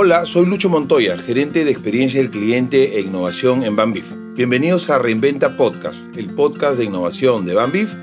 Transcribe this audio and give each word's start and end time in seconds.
Hola, 0.00 0.26
soy 0.26 0.46
Lucho 0.46 0.70
Montoya, 0.70 1.18
gerente 1.18 1.64
de 1.64 1.72
experiencia 1.72 2.20
del 2.20 2.30
cliente 2.30 2.96
e 2.96 3.00
innovación 3.00 3.64
en 3.64 3.74
Banbif. 3.74 4.06
Bienvenidos 4.36 4.90
a 4.90 4.98
Reinventa 5.00 5.56
Podcast, 5.56 6.16
el 6.16 6.32
podcast 6.36 6.78
de 6.78 6.84
innovación 6.84 7.44
de 7.46 7.54
Banbif, 7.54 7.94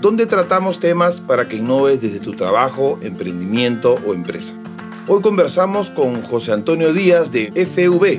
donde 0.00 0.26
tratamos 0.26 0.80
temas 0.80 1.20
para 1.20 1.46
que 1.46 1.58
innoves 1.58 2.00
desde 2.00 2.18
tu 2.18 2.32
trabajo, 2.32 2.98
emprendimiento 3.02 4.00
o 4.04 4.14
empresa. 4.14 4.52
Hoy 5.06 5.22
conversamos 5.22 5.90
con 5.90 6.22
José 6.22 6.50
Antonio 6.50 6.92
Díaz 6.92 7.30
de 7.30 7.52
FV. 7.52 8.18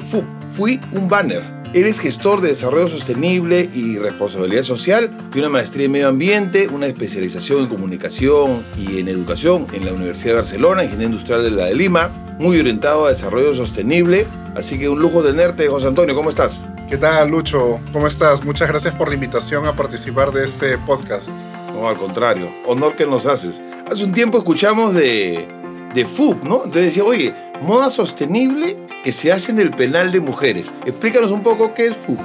Fui 0.54 0.80
un 0.94 1.10
banner 1.10 1.55
Eres 1.74 2.00
gestor 2.00 2.42
de 2.42 2.50
desarrollo 2.50 2.88
sostenible 2.88 3.70
y 3.74 3.98
responsabilidad 3.98 4.64
social, 4.64 5.10
tiene 5.32 5.48
una 5.48 5.58
maestría 5.58 5.86
en 5.86 5.92
medio 5.92 6.08
ambiente, 6.08 6.68
una 6.70 6.88
especialización 6.88 7.62
en 7.62 7.68
comunicación 7.68 8.66
y 8.78 9.00
en 9.00 9.08
educación 9.10 9.68
en 9.74 9.86
la 9.86 9.94
Universidad 9.94 10.34
de 10.34 10.36
Barcelona, 10.36 10.84
Ingeniería 10.84 11.12
Industrial 11.12 11.44
de 11.44 11.52
la 11.52 11.66
de 11.66 11.76
Lima, 11.76 12.10
muy 12.40 12.60
orientado 12.60 13.06
a 13.06 13.10
desarrollo 13.10 13.54
sostenible. 13.54 14.26
Así 14.56 14.80
que 14.80 14.88
un 14.88 15.00
lujo 15.00 15.22
tenerte, 15.22 15.68
José 15.68 15.88
Antonio, 15.88 16.16
¿cómo 16.16 16.30
estás? 16.30 16.60
¿Qué 16.88 16.98
tal, 16.98 17.30
Lucho? 17.30 17.80
¿Cómo 17.92 18.08
estás? 18.08 18.46
Muchas 18.46 18.70
gracias 18.70 18.94
por 18.94 19.10
la 19.10 19.16
invitación 19.16 19.66
a 19.66 19.76
participar 19.76 20.32
de 20.32 20.46
este 20.46 20.78
podcast. 20.78 21.30
No, 21.74 21.90
al 21.90 21.98
contrario, 21.98 22.50
honor 22.66 22.96
que 22.96 23.06
nos 23.06 23.26
haces. 23.26 23.62
Hace 23.92 24.04
un 24.04 24.14
tiempo 24.14 24.38
escuchamos 24.38 24.94
de, 24.94 25.46
de 25.94 26.06
FUB, 26.06 26.44
¿no? 26.44 26.56
Entonces 26.64 26.86
decía, 26.86 27.04
oye, 27.04 27.34
moda 27.62 27.90
sostenible 27.90 28.78
que 29.06 29.14
se 29.14 29.32
hace 29.32 29.52
en 29.52 29.60
el 29.60 29.70
penal 29.70 30.12
de 30.12 30.20
mujeres. 30.20 30.74
Explícanos 30.84 31.30
un 31.30 31.44
poco 31.44 31.76
qué 31.76 31.86
es 31.86 31.96
FUP. 31.96 32.20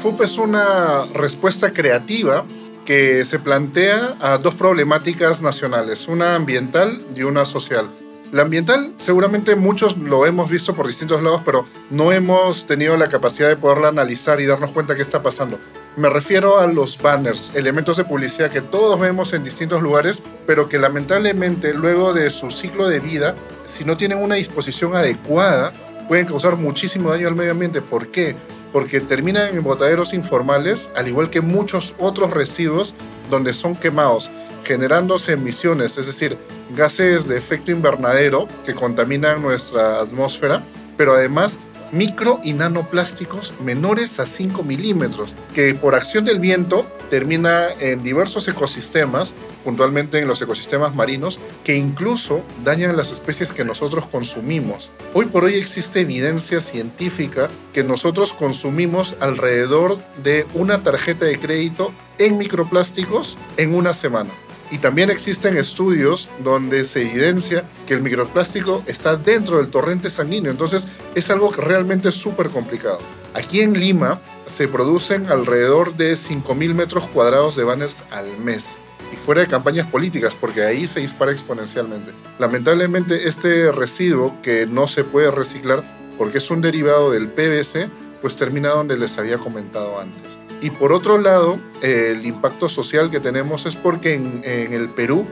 FUP 0.00 0.22
es 0.22 0.38
una 0.38 1.04
respuesta 1.12 1.70
creativa 1.74 2.46
que 2.86 3.26
se 3.26 3.38
plantea 3.38 4.16
a 4.20 4.38
dos 4.38 4.54
problemáticas 4.54 5.42
nacionales, 5.42 6.08
una 6.08 6.34
ambiental 6.34 7.02
y 7.14 7.24
una 7.24 7.44
social. 7.44 7.90
La 8.32 8.40
ambiental 8.40 8.94
seguramente 8.96 9.54
muchos 9.54 9.98
lo 9.98 10.24
hemos 10.24 10.48
visto 10.48 10.74
por 10.74 10.86
distintos 10.86 11.22
lados, 11.22 11.42
pero 11.44 11.66
no 11.90 12.10
hemos 12.10 12.64
tenido 12.64 12.96
la 12.96 13.10
capacidad 13.10 13.50
de 13.50 13.56
poderla 13.56 13.88
analizar 13.88 14.40
y 14.40 14.46
darnos 14.46 14.70
cuenta 14.70 14.96
qué 14.96 15.02
está 15.02 15.22
pasando. 15.22 15.60
Me 15.96 16.08
refiero 16.08 16.58
a 16.58 16.66
los 16.66 17.00
banners, 17.00 17.52
elementos 17.54 17.98
de 17.98 18.04
publicidad 18.04 18.50
que 18.50 18.62
todos 18.62 18.98
vemos 18.98 19.34
en 19.34 19.44
distintos 19.44 19.82
lugares, 19.82 20.22
pero 20.46 20.70
que 20.70 20.78
lamentablemente 20.78 21.74
luego 21.74 22.14
de 22.14 22.30
su 22.30 22.50
ciclo 22.50 22.88
de 22.88 22.98
vida, 22.98 23.34
si 23.66 23.84
no 23.84 23.98
tienen 23.98 24.18
una 24.18 24.36
disposición 24.36 24.96
adecuada, 24.96 25.72
pueden 26.08 26.26
causar 26.26 26.56
muchísimo 26.56 27.10
daño 27.10 27.28
al 27.28 27.34
medio 27.34 27.52
ambiente. 27.52 27.82
¿Por 27.82 28.08
qué? 28.08 28.36
Porque 28.72 29.00
terminan 29.00 29.54
en 29.54 29.62
botaderos 29.62 30.14
informales, 30.14 30.90
al 30.96 31.08
igual 31.08 31.30
que 31.30 31.40
muchos 31.40 31.94
otros 31.98 32.30
residuos 32.30 32.94
donde 33.30 33.52
son 33.52 33.76
quemados, 33.76 34.30
generándose 34.64 35.32
emisiones, 35.32 35.98
es 35.98 36.06
decir, 36.06 36.38
gases 36.76 37.28
de 37.28 37.36
efecto 37.36 37.70
invernadero 37.70 38.48
que 38.64 38.74
contaminan 38.74 39.42
nuestra 39.42 40.00
atmósfera, 40.00 40.62
pero 40.96 41.14
además 41.14 41.58
micro 41.94 42.40
y 42.42 42.52
nanoplásticos 42.52 43.54
menores 43.60 44.18
a 44.18 44.26
5 44.26 44.64
milímetros, 44.64 45.34
que 45.54 45.74
por 45.74 45.94
acción 45.94 46.24
del 46.24 46.40
viento 46.40 46.86
termina 47.08 47.68
en 47.78 48.02
diversos 48.02 48.48
ecosistemas, 48.48 49.32
puntualmente 49.62 50.18
en 50.18 50.26
los 50.26 50.42
ecosistemas 50.42 50.94
marinos, 50.94 51.38
que 51.62 51.76
incluso 51.76 52.42
dañan 52.64 52.96
las 52.96 53.12
especies 53.12 53.52
que 53.52 53.64
nosotros 53.64 54.06
consumimos. 54.06 54.90
Hoy 55.14 55.26
por 55.26 55.44
hoy 55.44 55.54
existe 55.54 56.00
evidencia 56.00 56.60
científica 56.60 57.48
que 57.72 57.84
nosotros 57.84 58.32
consumimos 58.32 59.16
alrededor 59.20 59.98
de 60.22 60.46
una 60.54 60.82
tarjeta 60.82 61.26
de 61.26 61.38
crédito 61.38 61.92
en 62.18 62.38
microplásticos 62.38 63.38
en 63.56 63.74
una 63.74 63.94
semana. 63.94 64.30
Y 64.74 64.78
también 64.78 65.08
existen 65.08 65.56
estudios 65.56 66.28
donde 66.42 66.84
se 66.84 67.02
evidencia 67.02 67.62
que 67.86 67.94
el 67.94 68.02
microplástico 68.02 68.82
está 68.88 69.16
dentro 69.16 69.58
del 69.58 69.70
torrente 69.70 70.10
sanguíneo. 70.10 70.50
Entonces 70.50 70.88
es 71.14 71.30
algo 71.30 71.52
realmente 71.52 72.10
súper 72.10 72.48
complicado. 72.48 72.98
Aquí 73.34 73.60
en 73.60 73.78
Lima 73.78 74.20
se 74.46 74.66
producen 74.66 75.30
alrededor 75.30 75.96
de 75.96 76.14
5.000 76.14 76.74
metros 76.74 77.06
cuadrados 77.06 77.54
de 77.54 77.62
banners 77.62 78.02
al 78.10 78.26
mes. 78.38 78.80
Y 79.12 79.16
fuera 79.16 79.42
de 79.42 79.46
campañas 79.46 79.86
políticas, 79.86 80.34
porque 80.34 80.64
ahí 80.64 80.88
se 80.88 80.98
dispara 80.98 81.30
exponencialmente. 81.30 82.10
Lamentablemente 82.40 83.28
este 83.28 83.70
residuo 83.70 84.42
que 84.42 84.66
no 84.66 84.88
se 84.88 85.04
puede 85.04 85.30
reciclar 85.30 85.84
porque 86.18 86.38
es 86.38 86.50
un 86.50 86.60
derivado 86.60 87.12
del 87.12 87.28
PVC, 87.28 87.88
pues 88.20 88.34
termina 88.34 88.70
donde 88.70 88.96
les 88.96 89.16
había 89.18 89.38
comentado 89.38 90.00
antes. 90.00 90.40
Y 90.60 90.70
por 90.70 90.92
otro 90.92 91.18
lado, 91.18 91.58
el 91.82 92.24
impacto 92.24 92.68
social 92.68 93.10
que 93.10 93.20
tenemos 93.20 93.66
es 93.66 93.76
porque 93.76 94.14
en, 94.14 94.72
el 94.72 94.88
Perú 94.88 95.26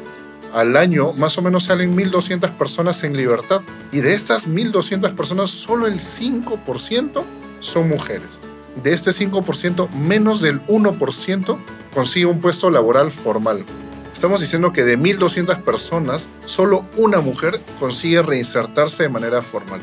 al 0.52 0.76
año 0.76 1.14
más 1.14 1.38
o 1.38 1.42
menos 1.42 1.64
salen 1.64 1.96
1.200 1.96 2.50
personas 2.58 3.02
en 3.04 3.16
libertad 3.16 3.62
y 3.90 4.00
de 4.00 4.14
estas 4.14 4.46
1.200 4.46 5.14
personas 5.14 5.50
solo 5.50 5.86
el 5.86 5.98
5% 5.98 7.22
son 7.60 7.88
mujeres. 7.88 8.40
De 8.82 8.92
este 8.92 9.10
5%, 9.10 9.90
menos 9.90 10.40
del 10.40 10.64
1% 10.66 11.58
consigue 11.94 12.26
un 12.26 12.40
puesto 12.40 12.70
laboral 12.70 13.10
formal. 13.10 13.64
Estamos 14.12 14.40
diciendo 14.40 14.72
que 14.72 14.84
de 14.84 14.98
1.200 14.98 15.62
personas, 15.62 16.28
solo 16.44 16.86
una 16.96 17.20
mujer 17.20 17.60
consigue 17.80 18.22
reinsertarse 18.22 19.04
de 19.04 19.08
manera 19.08 19.42
formal 19.42 19.80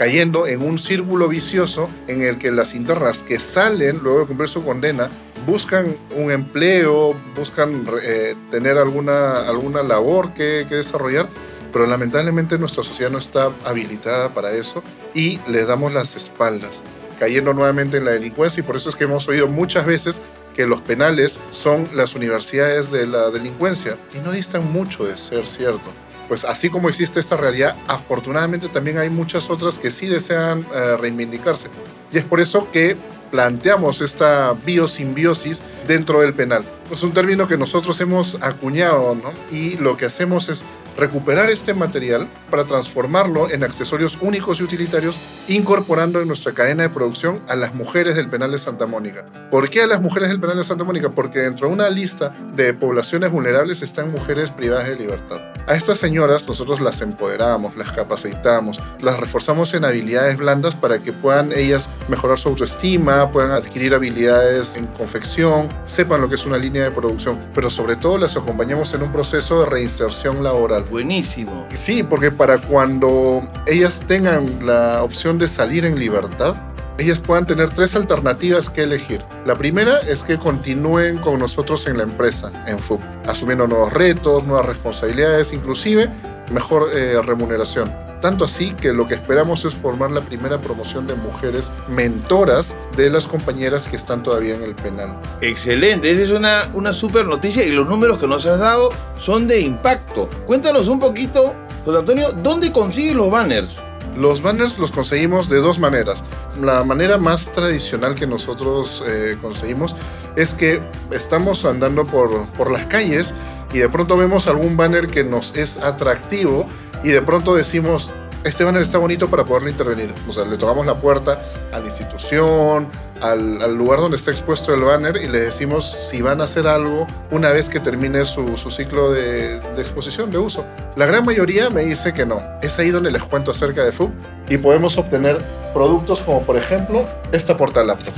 cayendo 0.00 0.46
en 0.46 0.62
un 0.62 0.78
círculo 0.78 1.28
vicioso 1.28 1.86
en 2.08 2.22
el 2.22 2.38
que 2.38 2.50
las 2.50 2.74
internas 2.74 3.22
que 3.22 3.38
salen 3.38 3.98
luego 3.98 4.20
de 4.20 4.26
cumplir 4.28 4.48
su 4.48 4.64
condena 4.64 5.10
buscan 5.46 5.94
un 6.16 6.30
empleo, 6.30 7.14
buscan 7.36 7.86
eh, 8.02 8.34
tener 8.50 8.78
alguna, 8.78 9.46
alguna 9.46 9.82
labor 9.82 10.32
que, 10.32 10.64
que 10.70 10.76
desarrollar, 10.76 11.28
pero 11.70 11.86
lamentablemente 11.86 12.56
nuestra 12.56 12.82
sociedad 12.82 13.10
no 13.10 13.18
está 13.18 13.50
habilitada 13.66 14.32
para 14.32 14.52
eso 14.52 14.82
y 15.12 15.38
les 15.46 15.66
damos 15.66 15.92
las 15.92 16.16
espaldas, 16.16 16.82
cayendo 17.18 17.52
nuevamente 17.52 17.98
en 17.98 18.06
la 18.06 18.12
delincuencia. 18.12 18.60
Y 18.60 18.64
por 18.64 18.76
eso 18.76 18.88
es 18.88 18.96
que 18.96 19.04
hemos 19.04 19.28
oído 19.28 19.48
muchas 19.48 19.84
veces 19.84 20.22
que 20.56 20.66
los 20.66 20.80
penales 20.80 21.38
son 21.50 21.86
las 21.92 22.14
universidades 22.14 22.90
de 22.90 23.06
la 23.06 23.28
delincuencia. 23.28 23.98
Y 24.14 24.20
no 24.20 24.32
distan 24.32 24.64
mucho 24.72 25.04
de 25.04 25.18
ser 25.18 25.46
cierto 25.46 25.90
pues 26.30 26.44
así 26.44 26.70
como 26.70 26.88
existe 26.88 27.18
esta 27.18 27.36
realidad, 27.36 27.74
afortunadamente 27.88 28.68
también 28.68 28.98
hay 28.98 29.10
muchas 29.10 29.50
otras 29.50 29.80
que 29.80 29.90
sí 29.90 30.06
desean 30.06 30.64
eh, 30.72 30.96
reivindicarse. 30.96 31.66
Y 32.12 32.18
es 32.18 32.24
por 32.24 32.38
eso 32.38 32.70
que 32.70 32.96
planteamos 33.32 34.00
esta 34.00 34.52
biosimbiosis 34.64 35.60
dentro 35.88 36.20
del 36.20 36.32
penal. 36.32 36.64
Es 36.92 37.02
un 37.02 37.10
término 37.10 37.48
que 37.48 37.56
nosotros 37.56 38.00
hemos 38.00 38.38
acuñado, 38.42 39.16
¿no? 39.16 39.32
Y 39.50 39.76
lo 39.78 39.96
que 39.96 40.04
hacemos 40.04 40.48
es 40.48 40.62
recuperar 41.00 41.50
este 41.50 41.72
material 41.72 42.28
para 42.50 42.64
transformarlo 42.64 43.50
en 43.50 43.64
accesorios 43.64 44.18
únicos 44.20 44.60
y 44.60 44.64
utilitarios, 44.64 45.18
incorporando 45.48 46.20
en 46.20 46.28
nuestra 46.28 46.52
cadena 46.52 46.82
de 46.82 46.90
producción 46.90 47.40
a 47.48 47.56
las 47.56 47.74
mujeres 47.74 48.16
del 48.16 48.28
penal 48.28 48.52
de 48.52 48.58
Santa 48.58 48.86
Mónica. 48.86 49.24
¿Por 49.50 49.70
qué 49.70 49.82
a 49.82 49.86
las 49.86 50.02
mujeres 50.02 50.28
del 50.28 50.38
penal 50.38 50.58
de 50.58 50.64
Santa 50.64 50.84
Mónica? 50.84 51.08
Porque 51.08 51.40
dentro 51.40 51.68
de 51.68 51.72
una 51.72 51.88
lista 51.88 52.34
de 52.54 52.74
poblaciones 52.74 53.32
vulnerables 53.32 53.80
están 53.82 54.12
mujeres 54.12 54.50
privadas 54.50 54.88
de 54.88 54.96
libertad. 54.96 55.40
A 55.66 55.74
estas 55.74 55.98
señoras 55.98 56.46
nosotros 56.46 56.80
las 56.80 57.00
empoderamos, 57.00 57.76
las 57.76 57.92
capacitamos, 57.92 58.80
las 59.02 59.18
reforzamos 59.18 59.72
en 59.72 59.84
habilidades 59.84 60.36
blandas 60.36 60.74
para 60.74 61.02
que 61.02 61.12
puedan 61.12 61.52
ellas 61.52 61.88
mejorar 62.08 62.38
su 62.38 62.48
autoestima, 62.50 63.30
puedan 63.30 63.52
adquirir 63.52 63.94
habilidades 63.94 64.76
en 64.76 64.86
confección, 64.86 65.68
sepan 65.86 66.20
lo 66.20 66.28
que 66.28 66.34
es 66.34 66.44
una 66.44 66.58
línea 66.58 66.82
de 66.84 66.90
producción, 66.90 67.38
pero 67.54 67.70
sobre 67.70 67.96
todo 67.96 68.18
las 68.18 68.36
acompañamos 68.36 68.92
en 68.92 69.02
un 69.02 69.12
proceso 69.12 69.60
de 69.60 69.66
reinserción 69.66 70.42
laboral. 70.42 70.84
Buenísimo. 70.90 71.66
Sí, 71.74 72.02
porque 72.02 72.30
para 72.30 72.58
cuando 72.58 73.42
ellas 73.66 74.02
tengan 74.06 74.66
la 74.66 75.02
opción 75.02 75.38
de 75.38 75.46
salir 75.46 75.84
en 75.84 75.98
libertad, 75.98 76.56
ellas 76.98 77.20
puedan 77.20 77.46
tener 77.46 77.70
tres 77.70 77.94
alternativas 77.94 78.68
que 78.68 78.82
elegir. 78.82 79.22
La 79.46 79.54
primera 79.54 79.98
es 80.00 80.22
que 80.22 80.38
continúen 80.38 81.18
con 81.18 81.38
nosotros 81.38 81.86
en 81.86 81.96
la 81.96 82.02
empresa, 82.02 82.52
en 82.66 82.78
FUB, 82.78 83.00
asumiendo 83.26 83.66
nuevos 83.66 83.92
retos, 83.92 84.44
nuevas 84.44 84.66
responsabilidades, 84.66 85.52
inclusive 85.52 86.10
mejor 86.50 86.90
eh, 86.94 87.20
remuneración. 87.22 87.90
Tanto 88.20 88.44
así 88.44 88.74
que 88.74 88.92
lo 88.92 89.08
que 89.08 89.14
esperamos 89.14 89.64
es 89.64 89.74
formar 89.74 90.10
la 90.10 90.20
primera 90.20 90.60
promoción 90.60 91.06
de 91.06 91.14
mujeres 91.14 91.72
mentoras 91.88 92.76
de 92.96 93.08
las 93.08 93.26
compañeras 93.26 93.88
que 93.88 93.96
están 93.96 94.22
todavía 94.22 94.54
en 94.54 94.62
el 94.62 94.74
penal. 94.74 95.16
Excelente, 95.40 96.10
esa 96.10 96.22
es 96.22 96.30
una, 96.30 96.70
una 96.74 96.92
super 96.92 97.24
noticia 97.24 97.64
y 97.64 97.72
los 97.72 97.88
números 97.88 98.18
que 98.18 98.26
nos 98.26 98.44
has 98.44 98.60
dado 98.60 98.90
son 99.18 99.48
de 99.48 99.60
impacto. 99.60 100.28
Cuéntanos 100.46 100.86
un 100.88 101.00
poquito, 101.00 101.54
José 101.84 101.98
Antonio, 101.98 102.32
¿dónde 102.32 102.70
consigues 102.70 103.14
los 103.14 103.30
banners? 103.30 103.78
Los 104.18 104.42
banners 104.42 104.78
los 104.78 104.92
conseguimos 104.92 105.48
de 105.48 105.58
dos 105.58 105.78
maneras. 105.78 106.22
La 106.60 106.84
manera 106.84 107.16
más 107.16 107.52
tradicional 107.52 108.14
que 108.14 108.26
nosotros 108.26 109.02
eh, 109.06 109.38
conseguimos 109.40 109.94
es 110.36 110.52
que 110.52 110.80
estamos 111.10 111.64
andando 111.64 112.06
por, 112.06 112.44
por 112.48 112.70
las 112.70 112.84
calles 112.86 113.34
y 113.72 113.78
de 113.78 113.88
pronto 113.88 114.16
vemos 114.16 114.46
algún 114.46 114.76
banner 114.76 115.06
que 115.06 115.24
nos 115.24 115.56
es 115.56 115.76
atractivo 115.78 116.66
y 117.02 117.08
de 117.10 117.22
pronto 117.22 117.54
decimos, 117.54 118.10
este 118.44 118.64
banner 118.64 118.82
está 118.82 118.98
bonito 118.98 119.28
para 119.28 119.44
poderlo 119.44 119.68
intervenir. 119.68 120.12
O 120.28 120.32
sea, 120.32 120.44
le 120.44 120.56
tocamos 120.56 120.86
la 120.86 120.94
puerta 120.94 121.42
a 121.72 121.78
la 121.78 121.86
institución, 121.86 122.88
al, 123.20 123.74
lugar 123.76 124.00
donde 124.00 124.16
está 124.16 124.30
expuesto 124.30 124.74
el 124.74 124.80
banner 124.80 125.16
y 125.16 125.28
le 125.28 125.40
decimos 125.40 125.96
si 126.00 126.22
van 126.22 126.40
a 126.40 126.44
hacer 126.44 126.66
algo 126.66 127.06
una 127.30 127.50
vez 127.50 127.68
que 127.68 127.80
termine 127.80 128.24
su, 128.24 128.56
ciclo 128.70 129.12
de, 129.12 129.56
exposición, 129.76 130.30
de 130.30 130.38
uso. 130.38 130.64
La 130.96 131.06
gran 131.06 131.24
mayoría 131.24 131.70
me 131.70 131.82
dice 131.82 132.12
que 132.12 132.24
no. 132.24 132.42
Es 132.62 132.78
ahí 132.78 132.90
donde 132.90 133.10
les 133.10 133.22
cuento 133.24 133.50
acerca 133.50 133.84
de 133.84 133.92
FUB 133.92 134.10
y 134.48 134.56
podemos 134.56 134.96
obtener 134.96 135.38
productos 135.74 136.20
como 136.22 136.42
por 136.42 136.56
ejemplo 136.56 137.06
esta 137.32 137.56
porta 137.56 137.84
laptop. 137.84 138.14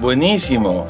Buenísimo. 0.00 0.86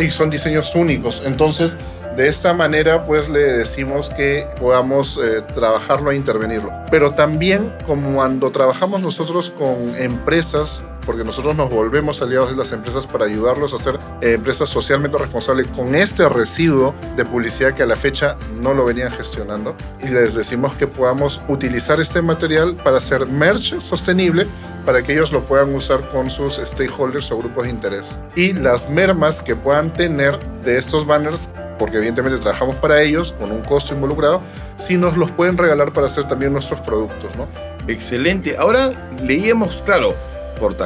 Y 0.00 0.10
son 0.10 0.30
diseños 0.30 0.74
únicos. 0.74 1.22
Entonces, 1.26 1.76
de 2.16 2.28
esta 2.28 2.54
manera, 2.54 3.04
pues 3.04 3.28
le 3.28 3.40
decimos 3.40 4.08
que 4.10 4.46
podamos 4.58 5.18
eh, 5.22 5.42
trabajarlo 5.54 6.10
e 6.10 6.16
intervenirlo. 6.16 6.70
Pero 6.90 7.12
también, 7.12 7.72
como 7.86 8.14
cuando 8.14 8.50
trabajamos 8.50 9.02
nosotros 9.02 9.50
con 9.50 9.94
empresas 9.98 10.82
porque 11.04 11.24
nosotros 11.24 11.56
nos 11.56 11.70
volvemos 11.70 12.20
aliados 12.22 12.50
de 12.50 12.56
las 12.56 12.72
empresas 12.72 13.06
para 13.06 13.26
ayudarlos 13.26 13.72
a 13.74 13.78
ser 13.78 13.98
eh, 14.20 14.32
empresas 14.32 14.68
socialmente 14.68 15.18
responsables 15.18 15.66
con 15.68 15.94
este 15.94 16.28
residuo 16.28 16.94
de 17.16 17.24
publicidad 17.24 17.74
que 17.74 17.82
a 17.82 17.86
la 17.86 17.96
fecha 17.96 18.36
no 18.60 18.74
lo 18.74 18.84
venían 18.84 19.10
gestionando. 19.10 19.74
Y 20.02 20.08
les 20.08 20.34
decimos 20.34 20.74
que 20.74 20.86
podamos 20.86 21.40
utilizar 21.48 22.00
este 22.00 22.22
material 22.22 22.74
para 22.76 22.98
hacer 22.98 23.26
merch 23.26 23.80
sostenible 23.80 24.46
para 24.84 25.02
que 25.02 25.12
ellos 25.12 25.32
lo 25.32 25.44
puedan 25.44 25.74
usar 25.74 26.08
con 26.10 26.30
sus 26.30 26.60
stakeholders 26.62 27.30
o 27.30 27.38
grupos 27.38 27.64
de 27.64 27.70
interés. 27.70 28.18
Y 28.36 28.52
las 28.52 28.88
mermas 28.88 29.42
que 29.42 29.56
puedan 29.56 29.92
tener 29.92 30.38
de 30.64 30.78
estos 30.78 31.06
banners, 31.06 31.48
porque 31.78 31.96
evidentemente 31.96 32.38
trabajamos 32.38 32.76
para 32.76 33.00
ellos 33.02 33.34
con 33.38 33.50
un 33.50 33.62
costo 33.62 33.94
involucrado, 33.94 34.42
si 34.76 34.96
nos 34.96 35.16
los 35.16 35.30
pueden 35.30 35.56
regalar 35.56 35.92
para 35.92 36.06
hacer 36.06 36.28
también 36.28 36.52
nuestros 36.52 36.80
productos, 36.80 37.34
¿no? 37.36 37.48
Excelente. 37.86 38.56
Ahora 38.56 38.92
leíamos, 39.22 39.76
claro, 39.84 40.14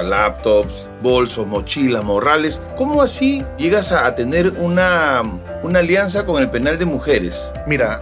laptops, 0.04 0.88
bolsos, 1.02 1.46
mochilas, 1.46 2.04
morrales. 2.04 2.60
¿Cómo 2.76 3.02
así 3.02 3.44
llegas 3.56 3.92
a 3.92 4.14
tener 4.14 4.50
una, 4.58 5.22
una 5.62 5.78
alianza 5.78 6.24
con 6.26 6.42
el 6.42 6.50
penal 6.50 6.78
de 6.78 6.84
mujeres? 6.84 7.40
Mira, 7.66 8.00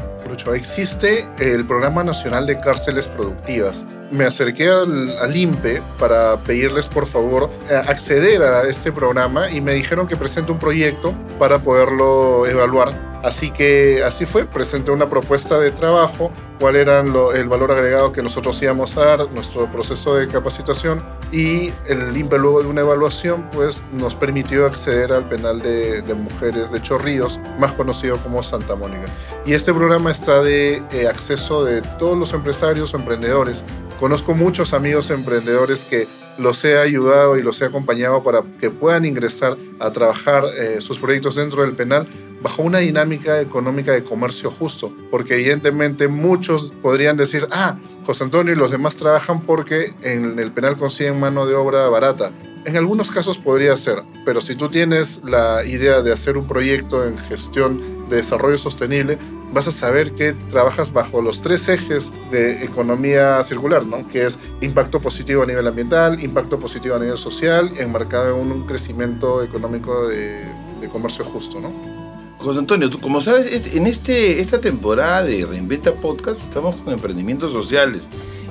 existe 0.55 1.25
el 1.39 1.65
Programa 1.67 2.05
Nacional 2.05 2.47
de 2.47 2.59
Cárceles 2.59 3.09
Productivas. 3.09 3.85
Me 4.11 4.25
acerqué 4.25 4.69
al, 4.69 5.11
al, 5.19 5.37
INPE 5.37 5.83
para 5.99 6.37
pedirles 6.39 6.87
por 6.87 7.07
favor 7.07 7.51
eh, 7.69 7.75
acceder 7.75 8.43
a 8.43 8.69
este 8.69 8.93
programa 8.93 9.51
y 9.51 9.61
me 9.61 9.73
dijeron 9.73 10.07
que 10.07 10.15
presente 10.17 10.53
un 10.53 10.59
proyecto 10.59 11.13
para 11.39 11.59
poderlo 11.59 12.47
evaluar 12.47 13.06
Así 13.23 13.51
que 13.51 14.03
así 14.05 14.27
fue, 14.27 14.45
presenté 14.45 14.91
una 14.91 15.09
propuesta 15.09 15.59
de 15.59 15.71
trabajo, 15.71 16.31
cuál 16.61 16.77
era 16.77 17.01
el 17.01 17.49
valor 17.49 17.73
agregado 17.73 18.13
que 18.13 18.23
nosotros 18.23 18.61
íbamos 18.63 18.97
a 18.97 19.05
dar, 19.05 19.31
nuestro 19.33 19.67
proceso 19.71 20.17
de 20.17 20.29
capacitación 20.29 21.03
y 21.33 21.73
el 21.89 22.17
INPE 22.17 22.39
luego 22.39 22.63
de 22.63 22.69
una 22.69 22.83
evaluación 22.83 23.49
pues 23.53 23.83
nos 23.93 24.15
permitió 24.15 24.67
acceder 24.67 25.13
al 25.13 25.29
penal 25.29 25.61
de, 25.61 26.03
mujeres 26.15 26.71
de 26.71 26.81
Chorrillos, 26.81 27.41
más 27.59 27.73
conocido 27.73 28.17
como 28.19 28.43
Santa 28.43 28.75
Mónica. 28.75 29.07
Y 29.45 29.55
este 29.55 29.73
programa 29.73 30.11
está 30.11 30.43
de 30.43 30.83
eh, 30.93 31.09
acceso 31.09 31.65
de 31.65 31.83
todos 31.99 32.17
los 32.17 32.33
empresarios 32.33 32.95
o 32.95 32.97
emprendedores. 32.97 33.65
Conozco 33.99 34.35
muchos 34.35 34.73
amigos 34.73 35.11
emprendedores 35.11 35.85
que 35.85 36.07
los 36.39 36.65
he 36.65 36.79
ayudado 36.79 37.37
y 37.39 37.43
los 37.43 37.61
he 37.61 37.65
acompañado 37.65 38.23
para 38.23 38.43
que 38.61 38.71
puedan 38.71 39.05
ingresar 39.05 39.57
a 39.81 39.91
trabajar 39.91 40.45
eh, 40.59 40.81
sus 40.81 40.99
proyectos 40.99 41.37
dentro 41.37 41.63
del 41.63 41.73
penal 41.73 42.07
bajo 42.47 42.63
una 42.63 42.79
dinámica 42.79 43.41
económica 43.41 43.91
de 43.91 44.05
comercio 44.05 44.53
justo, 44.53 44.93
porque 45.11 45.35
evidentemente 45.35 46.07
muchos 46.07 46.73
podrían 46.81 47.17
decir, 47.17 47.49
ah, 47.51 47.77
José 48.05 48.23
Antonio 48.23 48.53
y 48.53 48.57
los 48.57 48.71
demás 48.71 48.95
trabajan 48.95 49.41
porque 49.41 49.93
en 50.03 50.39
el 50.39 50.53
penal 50.53 50.77
consiguen 50.77 51.19
mano 51.19 51.45
de 51.45 51.57
obra 51.57 51.89
barata. 51.89 52.31
En 52.65 52.77
algunos 52.77 53.11
casos 53.11 53.37
podría 53.37 53.77
ser, 53.77 54.05
pero 54.25 54.41
si 54.41 54.55
tú 54.55 54.69
tienes 54.69 55.21
la 55.25 55.65
idea 55.65 56.03
de 56.03 56.13
hacer 56.13 56.37
un 56.37 56.47
proyecto 56.47 57.05
en 57.05 57.19
gestión 57.19 57.83
de 58.09 58.19
desarrollo 58.19 58.59
sostenible, 58.59 59.19
vas 59.53 59.67
a 59.67 59.73
saber 59.73 60.13
que 60.13 60.33
trabajas 60.33 60.93
bajo 60.93 61.21
los 61.21 61.41
tres 61.41 61.67
ejes 61.67 62.13
de 62.31 62.63
economía 62.65 63.43
circular, 63.43 63.85
¿no? 63.85 64.07
que 64.07 64.25
es 64.25 64.39
impacto 64.61 65.01
positivo 65.01 65.43
a 65.43 65.47
nivel 65.47 65.67
ambiental, 65.67 66.23
impacto 66.23 66.61
positivo 66.61 66.95
a 66.95 67.01
nivel 67.01 67.19
social, 67.19 67.73
enmarcado 67.77 68.41
en 68.41 68.53
un 68.53 68.67
crecimiento 68.69 69.43
económico 69.43 70.07
de, 70.07 70.45
de 70.81 70.89
comercio 70.89 71.25
justo. 71.25 71.59
¿no? 71.59 72.06
José 72.39 72.59
Antonio, 72.59 72.91
tú, 72.91 73.01
como 73.01 73.21
sabes, 73.21 73.47
este, 73.51 73.77
en 73.79 73.87
este, 73.87 74.41
esta 74.41 74.61
temporada 74.61 75.25
de 75.25 75.47
Reinventa 75.47 75.93
Podcast 75.95 76.41
estamos 76.43 76.77
con 76.77 76.93
emprendimientos 76.93 77.53
sociales. 77.53 78.03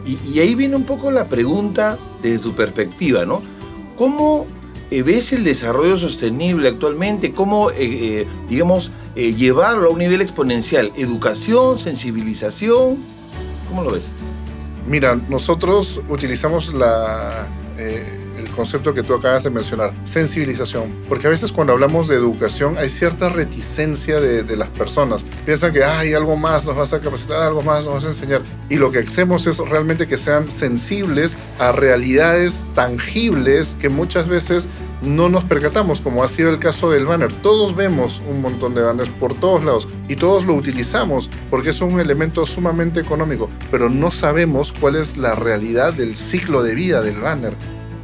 Y, 0.06 0.40
ahí 0.40 0.54
viene 0.54 0.76
un 0.76 0.84
poco 0.84 1.10
la 1.10 1.28
pregunta 1.28 1.98
desde 2.22 2.40
tu 2.40 2.54
perspectiva, 2.54 3.26
¿no? 3.26 3.42
¿Cómo 3.98 4.46
eh, 4.92 5.02
ves 5.02 5.34
el 5.34 5.44
desarrollo 5.44 5.98
sostenible 5.98 6.68
actualmente? 6.68 7.32
¿Cómo, 7.32 7.72
eh, 7.72 7.76
eh, 7.80 8.28
digamos, 8.48 8.92
llevarlo 9.16 9.88
a 9.88 9.92
un 9.92 10.00
nivel 10.00 10.22
exponencial? 10.22 10.92
¿Educación, 10.96 11.80
sensibilización? 11.80 12.98
¿Cómo 13.70 13.84
lo 13.84 13.92
ves? 13.92 14.04
Mira, 14.88 15.16
nosotros 15.16 16.02
utilizamos 16.10 16.74
la 16.74 17.48
concepto 18.56 18.94
que 18.94 19.04
tú 19.04 19.14
acabas 19.14 19.44
de 19.44 19.50
mencionar, 19.50 19.92
sensibilización. 20.04 20.92
Porque 21.08 21.28
a 21.28 21.30
veces 21.30 21.52
cuando 21.52 21.74
hablamos 21.74 22.08
de 22.08 22.16
educación 22.16 22.78
hay 22.78 22.90
cierta 22.90 23.30
reticencia 23.30 24.20
de, 24.20 24.56
las 24.56 24.70
personas. 24.70 25.26
Piensan 25.46 25.74
que 25.74 25.84
hay 25.84 26.14
algo 26.14 26.38
más, 26.38 26.66
nos 26.66 26.78
vas 26.78 26.94
a 26.94 27.02
capacitar, 27.02 27.42
algo 27.42 27.62
más, 27.62 27.84
nos 27.84 27.96
vas 27.96 28.06
a 28.06 28.08
enseñar. 28.08 28.42
Y 28.70 28.78
lo 28.78 28.90
que 28.90 29.00
hacemos 29.00 29.46
es 29.48 29.58
realmente 29.58 30.08
que 30.08 30.18
sean 30.18 30.50
sensibles 30.50 31.38
a 31.60 31.74
realidades 31.74 32.66
tangibles 32.74 33.78
que 33.82 33.90
muchas 33.90 34.30
veces 34.30 34.70
no 35.02 35.30
nos 35.30 35.44
percatamos, 35.44 36.02
como 36.02 36.24
ha 36.24 36.28
sido 36.28 36.50
el 36.50 36.60
caso 36.60 36.90
del 36.90 37.06
banner. 37.06 37.32
Todos 37.32 37.76
vemos 37.76 38.22
un 38.30 38.42
montón 38.42 38.74
de 38.74 38.82
banners 38.82 39.10
por 39.10 39.34
todos 39.34 39.64
lados 39.64 39.88
y 40.08 40.16
todos 40.16 40.46
lo 40.46 40.54
utilizamos 40.54 41.30
porque 41.50 41.70
es 41.70 41.82
un 41.82 42.00
elemento 42.00 42.46
sumamente 42.46 43.00
económico, 43.00 43.50
pero 43.72 43.90
no 43.90 44.12
sabemos 44.12 44.74
cuál 44.74 44.96
es 44.96 45.18
la 45.18 45.36
realidad 45.36 45.94
del 45.94 46.16
ciclo 46.16 46.64
de 46.64 46.76
vida 46.76 47.02
del 47.02 47.20
banner. 47.20 47.54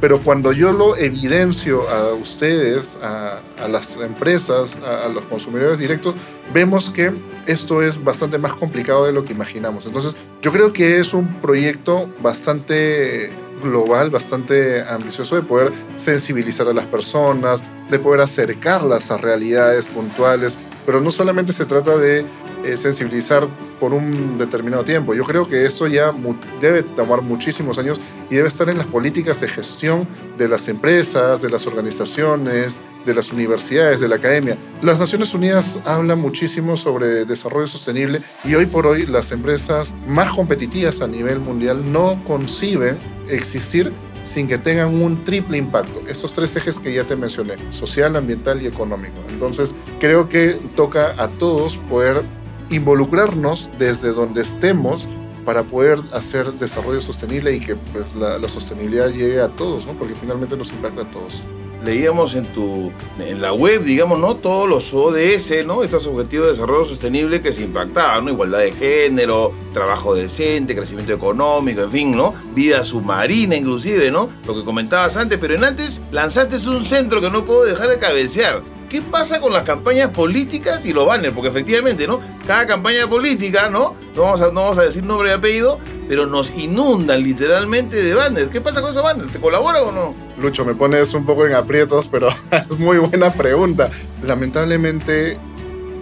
Pero 0.02 0.18
cuando 0.18 0.50
yo 0.50 0.72
lo 0.72 0.96
evidencio 0.96 1.88
a 1.88 2.12
ustedes, 2.12 2.98
a, 3.00 3.40
las 3.68 3.94
empresas, 3.98 4.76
a, 4.84 5.08
los 5.08 5.24
consumidores 5.26 5.78
directos, 5.78 6.16
vemos 6.52 6.90
que 6.90 7.12
esto 7.46 7.82
es 7.82 8.02
bastante 8.02 8.36
más 8.36 8.52
complicado 8.54 9.06
de 9.06 9.12
lo 9.12 9.22
que 9.24 9.32
imaginamos. 9.32 9.86
Entonces, 9.86 10.16
yo 10.42 10.50
creo 10.50 10.72
que 10.72 10.98
es 10.98 11.14
un 11.14 11.32
proyecto 11.34 12.10
bastante 12.20 13.30
global, 13.62 14.10
bastante 14.10 14.82
ambicioso 14.82 15.36
de 15.36 15.42
poder 15.42 15.72
sensibilizar 15.94 16.66
a 16.66 16.72
las 16.72 16.86
personas, 16.86 17.60
de 17.88 18.00
poder 18.00 18.22
acercarlas 18.22 19.12
a 19.12 19.18
realidades 19.18 19.86
puntuales, 19.86 20.58
pero 20.84 21.00
no 21.00 21.10
solamente 21.10 21.52
se 21.52 21.64
trata 21.64 21.96
de 21.96 22.24
eh, 22.64 22.76
sensibilizar 22.76 23.48
por 23.80 23.92
un 23.92 24.38
determinado 24.38 24.84
tiempo. 24.84 25.14
Yo 25.14 25.24
creo 25.24 25.48
que 25.48 25.64
esto 25.66 25.88
ya 25.88 26.12
debe 26.60 26.82
tomar 26.82 27.22
muchísimos 27.22 27.78
años 27.78 28.00
y 28.30 28.36
debe 28.36 28.48
estar 28.48 28.68
en 28.68 28.78
las 28.78 28.86
políticas 28.86 29.40
de 29.40 29.48
gestión 29.48 30.06
de 30.38 30.48
las 30.48 30.68
empresas, 30.68 31.42
de 31.42 31.50
las 31.50 31.66
organizaciones, 31.66 32.80
de 33.04 33.14
las 33.14 33.32
universidades, 33.32 34.00
de 34.00 34.08
la 34.08 34.16
academia. 34.16 34.56
Las 34.82 35.00
Naciones 35.00 35.34
Unidas 35.34 35.78
hablan 35.84 36.20
muchísimo 36.20 36.76
sobre 36.76 37.24
desarrollo 37.24 37.66
sostenible 37.66 38.22
y 38.44 38.54
hoy 38.54 38.66
por 38.66 38.86
hoy 38.86 39.06
las 39.06 39.32
empresas 39.32 39.94
más 40.06 40.30
competitivas 40.30 41.00
a 41.00 41.08
nivel 41.08 41.40
mundial 41.40 41.90
no 41.90 42.22
conciben 42.24 42.96
existir 43.28 43.92
sin 44.24 44.48
que 44.48 44.58
tengan 44.58 44.88
un 45.02 45.24
triple 45.24 45.58
impacto. 45.58 46.02
Estos 46.08 46.32
tres 46.32 46.54
ejes 46.56 46.78
que 46.78 46.92
ya 46.92 47.04
te 47.04 47.16
mencioné, 47.16 47.54
social, 47.70 48.16
ambiental 48.16 48.62
y 48.62 48.66
económico. 48.66 49.16
Entonces, 49.30 49.74
creo 50.00 50.28
que 50.28 50.58
toca 50.76 51.14
a 51.22 51.28
todos 51.28 51.78
poder 51.78 52.22
involucrarnos 52.70 53.70
desde 53.78 54.12
donde 54.12 54.42
estemos 54.42 55.06
para 55.44 55.64
poder 55.64 55.98
hacer 56.12 56.52
desarrollo 56.52 57.00
sostenible 57.00 57.54
y 57.54 57.60
que 57.60 57.74
pues, 57.74 58.14
la, 58.14 58.38
la 58.38 58.48
sostenibilidad 58.48 59.08
llegue 59.08 59.40
a 59.40 59.48
todos, 59.48 59.86
¿no? 59.86 59.92
porque 59.94 60.14
finalmente 60.14 60.56
nos 60.56 60.70
impacta 60.70 61.02
a 61.02 61.10
todos 61.10 61.42
leíamos 61.84 62.34
en 62.34 62.44
tu 62.46 62.92
en 63.18 63.40
la 63.40 63.52
web, 63.52 63.82
digamos, 63.82 64.18
¿no? 64.18 64.36
Todos 64.36 64.68
los 64.68 64.92
ODS, 64.92 65.64
¿no? 65.66 65.82
Estos 65.82 66.06
objetivos 66.06 66.46
de 66.46 66.52
desarrollo 66.52 66.86
sostenible 66.86 67.40
que 67.40 67.52
se 67.52 67.62
impactaban, 67.62 68.24
¿no? 68.24 68.30
Igualdad 68.30 68.60
de 68.60 68.72
género, 68.72 69.52
trabajo 69.72 70.14
decente, 70.14 70.74
crecimiento 70.74 71.12
económico, 71.12 71.82
en 71.82 71.90
fin, 71.90 72.16
¿no? 72.16 72.34
Vida 72.54 72.84
submarina 72.84 73.56
inclusive, 73.56 74.10
¿no? 74.10 74.28
Lo 74.46 74.54
que 74.54 74.64
comentabas 74.64 75.16
antes, 75.16 75.38
pero 75.38 75.54
en 75.54 75.64
antes 75.64 76.00
lanzaste 76.10 76.56
un 76.68 76.84
centro 76.84 77.20
que 77.20 77.30
no 77.30 77.44
puedo 77.44 77.64
dejar 77.64 77.88
de 77.88 77.98
cabecear. 77.98 78.62
¿Qué 78.92 79.00
pasa 79.00 79.40
con 79.40 79.54
las 79.54 79.62
campañas 79.62 80.10
políticas 80.10 80.84
y 80.84 80.92
los 80.92 81.06
banners? 81.06 81.32
Porque 81.32 81.48
efectivamente, 81.48 82.06
¿no? 82.06 82.20
Cada 82.46 82.66
campaña 82.66 83.08
política, 83.08 83.70
¿no? 83.70 83.96
No 84.14 84.36
vamos 84.36 84.76
a, 84.76 84.82
decir 84.82 85.02
nombre 85.02 85.30
y 85.30 85.32
apellido, 85.32 85.80
pero 86.10 86.26
nos 86.26 86.50
inundan 86.58 87.22
literalmente 87.22 88.02
de 88.02 88.12
banners. 88.12 88.50
¿Qué 88.50 88.60
pasa 88.60 88.82
con 88.82 88.90
esos 88.90 89.02
banners? 89.02 89.32
¿Te 89.32 89.40
colabora 89.40 89.82
o 89.82 89.92
no? 89.92 90.14
Lucho, 90.38 90.66
me 90.66 90.74
pones 90.74 91.14
un 91.14 91.24
poco 91.24 91.46
en 91.46 91.54
aprietos, 91.54 92.06
pero 92.06 92.28
es 92.50 92.78
muy 92.78 92.98
buena 92.98 93.32
pregunta. 93.32 93.88
Lamentablemente, 94.22 95.38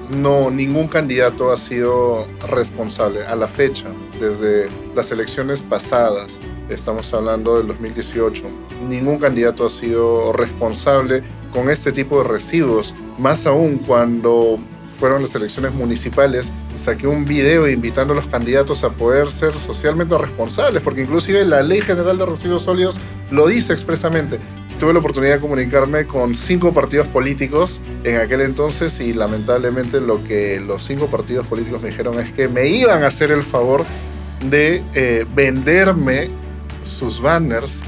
no, 0.09 0.51
ningún 0.51 0.89
candidato 0.89 1.53
ha 1.53 1.57
sido 1.59 2.27
responsable 2.49 3.25
a 3.25 3.37
la 3.37 3.47
fecha, 3.47 3.87
desde 4.19 4.67
las 4.97 5.13
elecciones 5.13 5.63
pasadas, 5.63 6.41
estamos 6.71 7.13
hablando 7.13 7.59
del 7.59 7.67
2018, 7.69 8.45
ningún 8.89 9.19
candidato 9.19 9.67
ha 9.67 9.71
sido 9.71 10.33
responsable 10.33 11.23
con 11.53 11.71
este 11.71 11.93
tipo 11.93 12.23
de 12.23 12.29
residuos, 12.29 12.95
más 13.19 13.47
aún 13.47 13.79
cuando 13.79 14.59
fueron 15.01 15.23
las 15.23 15.35
elecciones 15.35 15.73
municipales, 15.73 16.53
saqué 16.75 17.07
un 17.07 17.25
video 17.25 17.67
invitando 17.69 18.13
a 18.13 18.17
los 18.17 18.27
candidatos 18.27 18.85
a 18.85 18.91
poder 18.91 19.33
ser 19.33 19.55
socialmente 19.59 20.17
responsables, 20.17 20.83
porque 20.83 21.01
inclusive 21.03 21.45
la 21.45 21.63
Ley 21.63 21.81
General 21.81 22.19
de 22.19 22.27
Residuos 22.27 22.65
Sólidos 22.65 23.01
lo 23.31 23.47
dice 23.49 23.73
expresamente. 23.73 24.39
Tuve 24.79 24.93
la 24.93 24.99
oportunidad 24.99 25.35
de 25.35 25.41
comunicarme 25.41 26.07
con 26.07 26.35
cinco 26.35 26.73
partidos 26.73 27.07
políticos 27.09 27.81
en 28.05 28.17
aquel 28.17 28.43
entonces 28.43 29.01
y 29.01 29.13
lamentablemente 29.13 30.01
lo 30.01 30.23
que 30.23 30.61
los 30.61 30.83
cinco 30.85 31.07
partidos 31.07 31.47
políticos 31.47 31.83
me 31.83 31.89
dijeron 31.89 32.19
es 32.21 32.31
que 32.33 32.49
me 32.49 32.67
iban 32.69 33.03
a 33.03 33.09
hacer 33.09 33.31
el 33.31 33.43
favor 33.43 33.85
de 34.51 34.83
eh, 34.95 35.27
venderme 35.35 36.31
sus 36.83 37.21
banners 37.21 37.83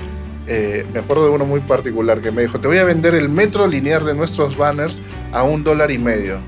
eh, 0.47 0.85
me 0.93 0.99
acuerdo 1.01 1.25
de 1.25 1.31
uno 1.31 1.45
muy 1.45 1.61
particular 1.61 2.21
que 2.21 2.33
me 2.33 2.43
dijo, 2.43 2.59
te 2.59 2.67
voy 2.67 2.79
a 2.79 2.85
vender 2.85 3.15
el 3.15 3.29
metro 3.29 3.67
lineal 3.67 4.05
de 4.05 4.15
nuestros 4.15 4.57
banners 4.57 5.01
a 5.33 5.45
un 5.45 5.63
dólar 5.63 5.91
y 5.91 5.99
medio 5.99 6.41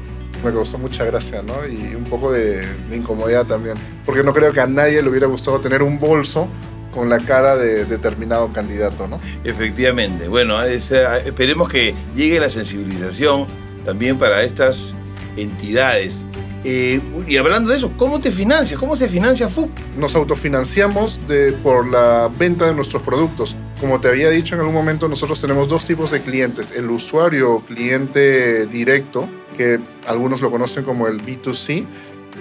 me 0.44 0.52
causó 0.52 0.78
mucha 0.78 1.04
gracia, 1.04 1.42
¿no? 1.42 1.66
Y 1.66 1.94
un 1.94 2.04
poco 2.04 2.30
de, 2.30 2.62
incomodidad 2.92 3.46
también, 3.46 3.76
porque 4.04 4.22
no 4.22 4.32
creo 4.32 4.52
que 4.52 4.60
a 4.60 4.66
nadie 4.66 5.02
le 5.02 5.08
hubiera 5.08 5.26
gustado 5.26 5.58
tener 5.58 5.82
un 5.82 5.98
bolso 5.98 6.48
con 6.92 7.08
la 7.08 7.18
cara 7.18 7.56
de 7.56 7.86
determinado 7.86 8.52
candidato, 8.52 9.08
¿no? 9.08 9.18
Efectivamente. 9.42 10.28
Bueno, 10.28 10.62
esperemos 10.62 11.68
que 11.68 11.94
llegue 12.14 12.38
la 12.38 12.50
sensibilización 12.50 13.46
también 13.84 14.18
para 14.18 14.42
estas 14.42 14.94
entidades. 15.36 16.20
Eh, 16.64 17.00
y 17.28 17.36
hablando 17.36 17.70
de 17.70 17.76
eso, 17.76 17.92
¿cómo 17.96 18.20
te 18.20 18.30
financias? 18.30 18.80
¿Cómo 18.80 18.96
se 18.96 19.08
financia 19.08 19.48
FUC? 19.48 19.70
Nos 19.98 20.14
autofinanciamos 20.14 21.20
por 21.62 21.86
la 21.86 22.30
venta 22.38 22.66
de 22.66 22.74
nuestros 22.74 23.02
productos. 23.02 23.54
Como 23.80 24.00
te 24.00 24.08
había 24.08 24.30
dicho 24.30 24.54
en 24.54 24.62
algún 24.62 24.74
momento, 24.74 25.06
nosotros 25.06 25.40
tenemos 25.40 25.68
dos 25.68 25.84
tipos 25.84 26.10
de 26.10 26.22
clientes. 26.22 26.70
El 26.70 26.90
usuario 26.90 27.60
cliente 27.66 28.66
directo, 28.66 29.28
que 29.56 29.78
algunos 30.06 30.40
lo 30.40 30.50
conocen 30.50 30.84
como 30.84 31.06
el 31.06 31.20
B2C, 31.20 31.84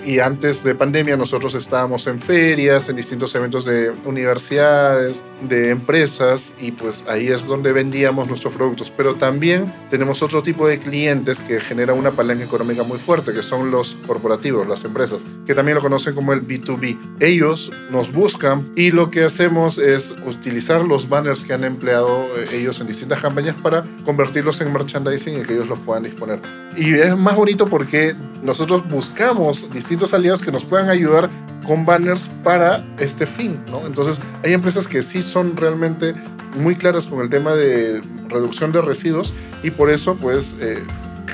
y 0.05 0.19
antes 0.19 0.63
de 0.63 0.75
pandemia 0.75 1.17
nosotros 1.17 1.55
estábamos 1.55 2.07
en 2.07 2.19
ferias, 2.19 2.89
en 2.89 2.95
distintos 2.95 3.33
eventos 3.35 3.65
de 3.65 3.91
universidades, 4.05 5.23
de 5.41 5.69
empresas 5.69 6.53
y 6.59 6.71
pues 6.71 7.05
ahí 7.07 7.27
es 7.27 7.47
donde 7.47 7.71
vendíamos 7.71 8.27
nuestros 8.27 8.53
productos. 8.53 8.91
Pero 8.95 9.15
también 9.15 9.73
tenemos 9.89 10.21
otro 10.21 10.41
tipo 10.41 10.67
de 10.67 10.79
clientes 10.79 11.41
que 11.41 11.59
genera 11.59 11.93
una 11.93 12.11
palanca 12.11 12.43
económica 12.43 12.83
muy 12.83 12.97
fuerte, 12.97 13.33
que 13.33 13.43
son 13.43 13.71
los 13.71 13.95
corporativos, 14.07 14.67
las 14.67 14.83
empresas, 14.83 15.25
que 15.45 15.53
también 15.53 15.75
lo 15.75 15.81
conocen 15.81 16.15
como 16.15 16.33
el 16.33 16.45
B2B. 16.45 17.17
Ellos 17.19 17.71
nos 17.89 18.11
buscan 18.11 18.71
y 18.75 18.91
lo 18.91 19.09
que 19.11 19.23
hacemos 19.23 19.77
es 19.77 20.15
utilizar 20.25 20.83
los 20.83 21.09
banners 21.09 21.43
que 21.43 21.53
han 21.53 21.63
empleado 21.63 22.25
eh, 22.37 22.47
ellos 22.53 22.79
en 22.79 22.87
distintas 22.87 23.21
campañas 23.21 23.55
para 23.61 23.83
convertirlos 24.05 24.61
en 24.61 24.71
merchandising 24.71 25.39
y 25.39 25.43
que 25.43 25.53
ellos 25.53 25.67
los 25.67 25.79
puedan 25.79 26.03
disponer. 26.03 26.39
Y 26.75 26.93
es 26.93 27.15
más 27.17 27.35
bonito 27.35 27.67
porque 27.67 28.15
nosotros 28.41 28.87
buscamos 28.87 29.67
distintos 29.83 30.13
aliados 30.13 30.41
que 30.41 30.51
nos 30.51 30.63
puedan 30.63 30.89
ayudar 30.89 31.29
con 31.67 31.85
banners 31.85 32.29
para 32.41 32.85
este 32.99 33.25
fin, 33.25 33.59
¿no? 33.69 33.85
Entonces, 33.85 34.21
hay 34.41 34.53
empresas 34.53 34.87
que 34.87 35.03
sí 35.03 35.21
son 35.21 35.57
realmente 35.57 36.15
muy 36.55 36.75
claras 36.75 37.05
con 37.05 37.19
el 37.19 37.29
tema 37.29 37.53
de 37.53 38.01
reducción 38.29 38.71
de 38.71 38.81
residuos 38.81 39.33
y 39.61 39.71
por 39.71 39.89
eso, 39.89 40.15
pues, 40.15 40.55
eh, 40.61 40.83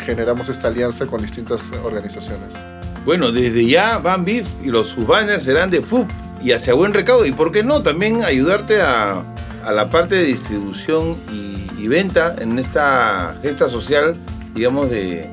generamos 0.04 0.50
esta 0.50 0.70
alianza 0.70 1.06
con 1.06 1.22
distintas 1.22 1.72
organizaciones. 1.84 2.58
Bueno, 3.06 3.32
desde 3.32 3.68
ya 3.68 4.00
Van 4.00 4.26
y 4.28 4.44
los 4.66 4.88
sus 4.88 5.06
banners 5.06 5.44
serán 5.44 5.70
de 5.70 5.82
FUP 5.82 6.10
y 6.42 6.52
hacia 6.52 6.74
buen 6.74 6.94
recaudo. 6.94 7.28
Y 7.28 7.32
por 7.32 7.52
qué 7.52 7.64
no, 7.64 7.84
también 7.84 8.24
ayudarte 8.24 8.82
a, 8.82 9.24
a 9.64 9.72
la 9.72 9.92
parte 9.92 10.16
de 10.16 10.24
distribución 10.24 11.18
y, 11.32 11.68
y, 11.78 11.88
venta 11.88 12.36
en 12.40 12.58
esta 12.58 13.36
gesta 13.44 13.70
social, 13.70 14.16
digamos, 14.56 14.90
de, 14.90 15.30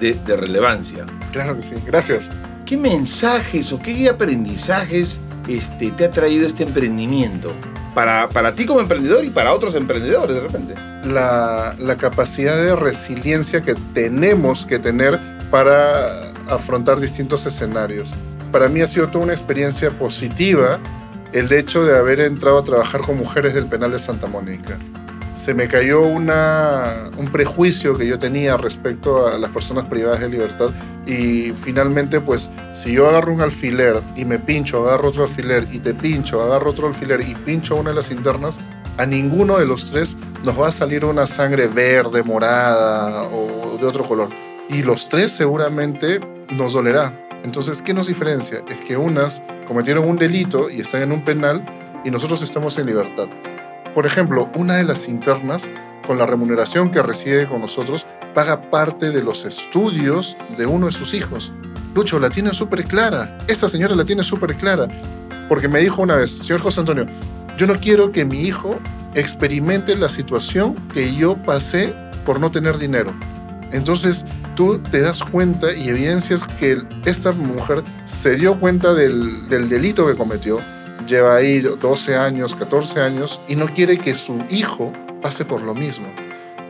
de, 0.00 0.14
de 0.14 0.36
relevancia. 0.36 1.04
Claro 1.32 1.56
que 1.56 1.62
sí, 1.62 1.74
gracias. 1.84 2.30
¿Qué 2.70 2.76
mensajes 2.76 3.72
o 3.72 3.82
qué 3.82 4.08
aprendizajes 4.08 5.20
este, 5.48 5.90
te 5.90 6.04
ha 6.04 6.10
traído 6.12 6.46
este 6.46 6.62
emprendimiento? 6.62 7.52
Para, 7.96 8.28
para 8.28 8.54
ti 8.54 8.64
como 8.64 8.78
emprendedor 8.78 9.24
y 9.24 9.30
para 9.30 9.52
otros 9.52 9.74
emprendedores 9.74 10.36
de 10.36 10.40
repente. 10.40 10.74
La, 11.04 11.74
la 11.80 11.96
capacidad 11.96 12.56
de 12.56 12.76
resiliencia 12.76 13.60
que 13.60 13.74
tenemos 13.92 14.66
que 14.66 14.78
tener 14.78 15.18
para 15.50 16.30
afrontar 16.48 17.00
distintos 17.00 17.44
escenarios. 17.44 18.14
Para 18.52 18.68
mí 18.68 18.82
ha 18.82 18.86
sido 18.86 19.08
toda 19.08 19.24
una 19.24 19.32
experiencia 19.32 19.90
positiva 19.90 20.78
el 21.32 21.50
hecho 21.50 21.82
de 21.82 21.98
haber 21.98 22.20
entrado 22.20 22.58
a 22.58 22.62
trabajar 22.62 23.00
con 23.00 23.16
mujeres 23.16 23.52
del 23.52 23.66
penal 23.66 23.90
de 23.90 23.98
Santa 23.98 24.28
Mónica 24.28 24.78
se 25.40 25.54
me 25.54 25.68
cayó 25.68 26.02
un 26.02 27.28
prejuicio 27.32 27.96
que 27.96 28.06
yo 28.06 28.18
tenía 28.18 28.58
respecto 28.58 29.26
a 29.26 29.38
las 29.38 29.48
personas 29.48 29.86
privadas 29.86 30.20
de 30.20 30.28
libertad 30.28 30.68
y 31.06 31.52
finalmente 31.52 32.20
pues 32.20 32.50
si 32.72 32.92
yo 32.92 33.08
agarro 33.08 33.32
un 33.32 33.40
alfiler 33.40 34.02
y 34.16 34.26
me 34.26 34.38
pincho, 34.38 34.86
agarro 34.86 35.08
otro 35.08 35.22
alfiler 35.22 35.66
y 35.70 35.78
te 35.78 35.94
pincho, 35.94 36.42
agarro 36.42 36.68
otro 36.68 36.88
alfiler 36.88 37.22
y 37.22 37.34
pincho 37.34 37.76
una 37.76 37.88
de 37.88 37.96
las 37.96 38.10
internas, 38.10 38.58
a 38.98 39.06
ninguno 39.06 39.56
de 39.56 39.64
los 39.64 39.90
tres 39.90 40.14
nos 40.44 40.60
va 40.60 40.68
a 40.68 40.72
salir 40.72 41.06
una 41.06 41.26
sangre 41.26 41.68
verde, 41.68 42.22
morada 42.22 43.22
o 43.22 43.78
de 43.78 43.86
otro 43.86 44.04
color. 44.04 44.28
Y 44.68 44.82
los 44.82 45.08
tres 45.08 45.32
seguramente 45.32 46.20
nos 46.50 46.74
dolerá. 46.74 47.18
Entonces, 47.44 47.80
¿qué 47.80 47.94
nos 47.94 48.08
diferencia? 48.08 48.62
Es 48.68 48.82
que 48.82 48.98
unas 48.98 49.42
cometieron 49.66 50.06
un 50.06 50.18
delito 50.18 50.68
y 50.68 50.82
están 50.82 51.00
en 51.00 51.12
un 51.12 51.24
penal 51.24 51.64
y 52.04 52.10
nosotros 52.10 52.42
estamos 52.42 52.76
en 52.76 52.86
libertad. 52.86 53.28
Por 53.94 54.06
ejemplo, 54.06 54.50
una 54.54 54.76
de 54.76 54.84
las 54.84 55.08
internas, 55.08 55.68
con 56.06 56.16
la 56.16 56.26
remuneración 56.26 56.90
que 56.90 57.02
recibe 57.02 57.48
con 57.48 57.60
nosotros, 57.60 58.06
paga 58.34 58.70
parte 58.70 59.10
de 59.10 59.22
los 59.22 59.44
estudios 59.44 60.36
de 60.56 60.66
uno 60.66 60.86
de 60.86 60.92
sus 60.92 61.12
hijos. 61.12 61.52
Lucho, 61.94 62.20
la 62.20 62.30
tiene 62.30 62.54
súper 62.54 62.84
clara. 62.84 63.36
Esta 63.48 63.68
señora 63.68 63.96
la 63.96 64.04
tiene 64.04 64.22
súper 64.22 64.54
clara. 64.54 64.86
Porque 65.48 65.66
me 65.66 65.80
dijo 65.80 66.02
una 66.02 66.14
vez, 66.14 66.36
señor 66.36 66.60
José 66.60 66.80
Antonio, 66.80 67.06
yo 67.56 67.66
no 67.66 67.80
quiero 67.80 68.12
que 68.12 68.24
mi 68.24 68.42
hijo 68.42 68.78
experimente 69.14 69.96
la 69.96 70.08
situación 70.08 70.76
que 70.94 71.12
yo 71.14 71.36
pasé 71.42 71.92
por 72.24 72.38
no 72.38 72.52
tener 72.52 72.78
dinero. 72.78 73.12
Entonces 73.72 74.24
tú 74.54 74.78
te 74.78 75.00
das 75.00 75.22
cuenta 75.24 75.74
y 75.74 75.88
evidencias 75.88 76.46
que 76.46 76.80
esta 77.04 77.32
mujer 77.32 77.82
se 78.04 78.36
dio 78.36 78.58
cuenta 78.58 78.94
del, 78.94 79.48
del 79.48 79.68
delito 79.68 80.06
que 80.06 80.14
cometió, 80.14 80.60
lleva 81.10 81.36
ahí 81.36 81.58
12 81.58 82.16
años, 82.16 82.54
14 82.54 83.00
años 83.00 83.40
y 83.48 83.56
no 83.56 83.66
quiere 83.66 83.98
que 83.98 84.14
su 84.14 84.38
hijo 84.48 84.92
pase 85.20 85.44
por 85.44 85.60
lo 85.60 85.74
mismo. 85.74 86.06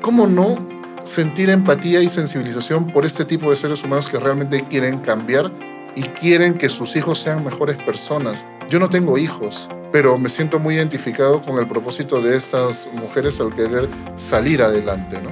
¿Cómo 0.01 0.27
no 0.27 0.57
sentir 1.05 1.51
empatía 1.51 2.01
y 2.01 2.09
sensibilización 2.09 2.91
por 2.91 3.05
este 3.05 3.25
tipo 3.25 3.51
de 3.51 3.57
seres 3.57 3.85
humanos 3.85 4.09
que 4.09 4.19
realmente 4.19 4.65
quieren 4.69 4.99
cambiar 4.99 5.53
y 5.95 6.03
quieren 6.03 6.55
que 6.55 6.69
sus 6.69 6.97
hijos 6.97 7.21
sean 7.21 7.45
mejores 7.45 7.77
personas? 7.77 8.47
Yo 8.69 8.79
no 8.79 8.89
tengo 8.89 9.19
hijos, 9.19 9.69
pero 9.93 10.19
me 10.19 10.29
siento 10.29 10.59
muy 10.59 10.75
identificado 10.75 11.43
con 11.43 11.59
el 11.59 11.69
propósito 11.69 12.23
de 12.23 12.37
estas 12.37 12.89
mujeres 12.95 13.39
al 13.41 13.55
querer 13.55 13.89
salir 14.17 14.63
adelante, 14.63 15.21
¿no? 15.23 15.31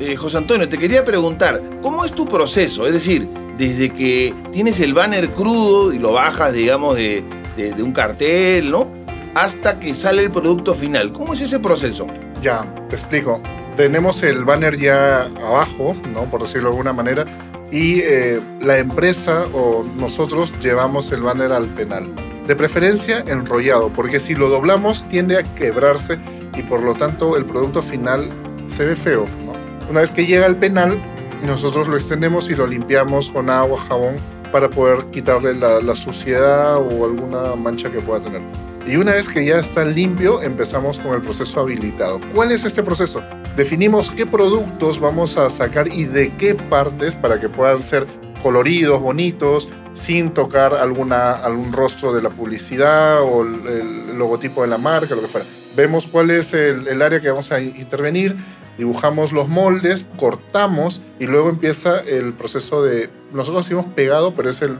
Eh, 0.00 0.16
José 0.16 0.38
Antonio, 0.38 0.68
te 0.68 0.78
quería 0.78 1.04
preguntar, 1.04 1.62
¿cómo 1.80 2.04
es 2.04 2.12
tu 2.12 2.26
proceso? 2.26 2.86
Es 2.86 2.92
decir, 2.92 3.28
desde 3.56 3.90
que 3.90 4.34
tienes 4.52 4.80
el 4.80 4.92
banner 4.92 5.30
crudo 5.30 5.92
y 5.92 6.00
lo 6.00 6.12
bajas, 6.12 6.52
digamos, 6.52 6.96
de, 6.96 7.22
de, 7.56 7.82
un 7.82 7.92
cartel, 7.92 8.70
¿no? 8.70 8.88
Hasta 9.34 9.78
que 9.80 9.94
sale 9.94 10.22
el 10.22 10.30
producto 10.30 10.74
final. 10.74 11.12
¿Cómo 11.12 11.34
es 11.34 11.40
ese 11.40 11.58
proceso? 11.58 12.06
Ya, 12.40 12.64
te 12.88 12.96
explico. 12.96 13.40
Tenemos 13.76 14.22
el 14.22 14.44
banner 14.44 14.78
ya 14.78 15.22
abajo, 15.24 15.96
¿no? 16.12 16.22
Por 16.24 16.42
decirlo 16.42 16.68
de 16.68 16.74
alguna 16.74 16.92
manera, 16.92 17.24
y 17.70 18.00
eh, 18.00 18.40
la 18.60 18.78
empresa 18.78 19.46
o 19.52 19.84
nosotros 19.96 20.52
llevamos 20.60 21.10
el 21.10 21.22
banner 21.22 21.52
al 21.52 21.66
penal. 21.66 22.08
De 22.46 22.54
preferencia 22.54 23.24
enrollado, 23.26 23.88
porque 23.88 24.20
si 24.20 24.34
lo 24.34 24.48
doblamos 24.48 25.08
tiende 25.08 25.38
a 25.38 25.42
quebrarse 25.42 26.18
y 26.56 26.62
por 26.62 26.82
lo 26.82 26.94
tanto 26.94 27.36
el 27.36 27.46
producto 27.46 27.82
final 27.82 28.28
se 28.66 28.84
ve 28.84 28.96
feo. 28.96 29.24
¿no? 29.44 29.54
Una 29.90 30.02
vez 30.02 30.12
que 30.12 30.26
llega 30.26 30.46
al 30.46 30.56
penal, 30.56 31.02
nosotros 31.42 31.88
lo 31.88 31.96
extendemos 31.96 32.50
y 32.50 32.54
lo 32.54 32.66
limpiamos 32.66 33.30
con 33.30 33.50
agua, 33.50 33.78
jabón 33.78 34.34
para 34.54 34.70
poder 34.70 35.06
quitarle 35.06 35.52
la, 35.56 35.96
suciedad 35.96 36.76
o 36.76 37.04
alguna 37.04 37.56
mancha 37.56 37.90
que 37.90 37.98
pueda 37.98 38.20
tener. 38.20 38.40
Y 38.86 38.94
una 38.94 39.14
vez 39.14 39.28
que 39.28 39.44
ya 39.44 39.58
está 39.58 39.84
limpio, 39.84 40.40
empezamos 40.42 41.00
con 41.00 41.12
el 41.12 41.22
proceso 41.22 41.58
habilitado. 41.58 42.20
¿Cuál 42.32 42.52
es 42.52 42.64
este 42.64 42.84
proceso? 42.84 43.20
Definimos 43.56 44.12
qué 44.12 44.26
productos 44.26 45.00
vamos 45.00 45.36
a 45.38 45.50
sacar 45.50 45.88
y 45.88 46.04
de 46.04 46.36
qué 46.36 46.54
partes 46.54 47.16
para 47.16 47.40
que 47.40 47.48
puedan 47.48 47.82
ser 47.82 48.06
coloridos, 48.44 49.02
bonitos, 49.02 49.68
sin 49.92 50.30
tocar 50.30 50.72
alguna, 50.72 51.32
algún 51.32 51.72
rostro 51.72 52.12
de 52.12 52.22
la 52.22 52.30
publicidad 52.30 53.22
o 53.22 53.42
el, 53.42 54.16
logotipo 54.16 54.62
de 54.62 54.68
la 54.68 54.78
marca, 54.78 55.16
lo 55.16 55.22
que 55.22 55.26
fuera. 55.26 55.46
Vemos 55.74 56.06
cuál 56.06 56.30
es 56.30 56.54
el 56.54 57.02
área 57.02 57.20
que 57.20 57.28
vamos 57.28 57.50
a 57.50 57.60
intervenir, 57.60 58.36
dibujamos 58.78 59.32
los 59.32 59.48
moldes, 59.48 60.04
cortamos 60.16 61.00
y 61.18 61.26
luego 61.26 61.48
empieza 61.48 62.00
el 62.00 62.32
proceso 62.32 62.82
de, 62.82 63.10
nosotros 63.32 63.66
decimos 63.66 63.86
pegado, 63.94 64.34
pero 64.34 64.50
es 64.50 64.62
el 64.62 64.76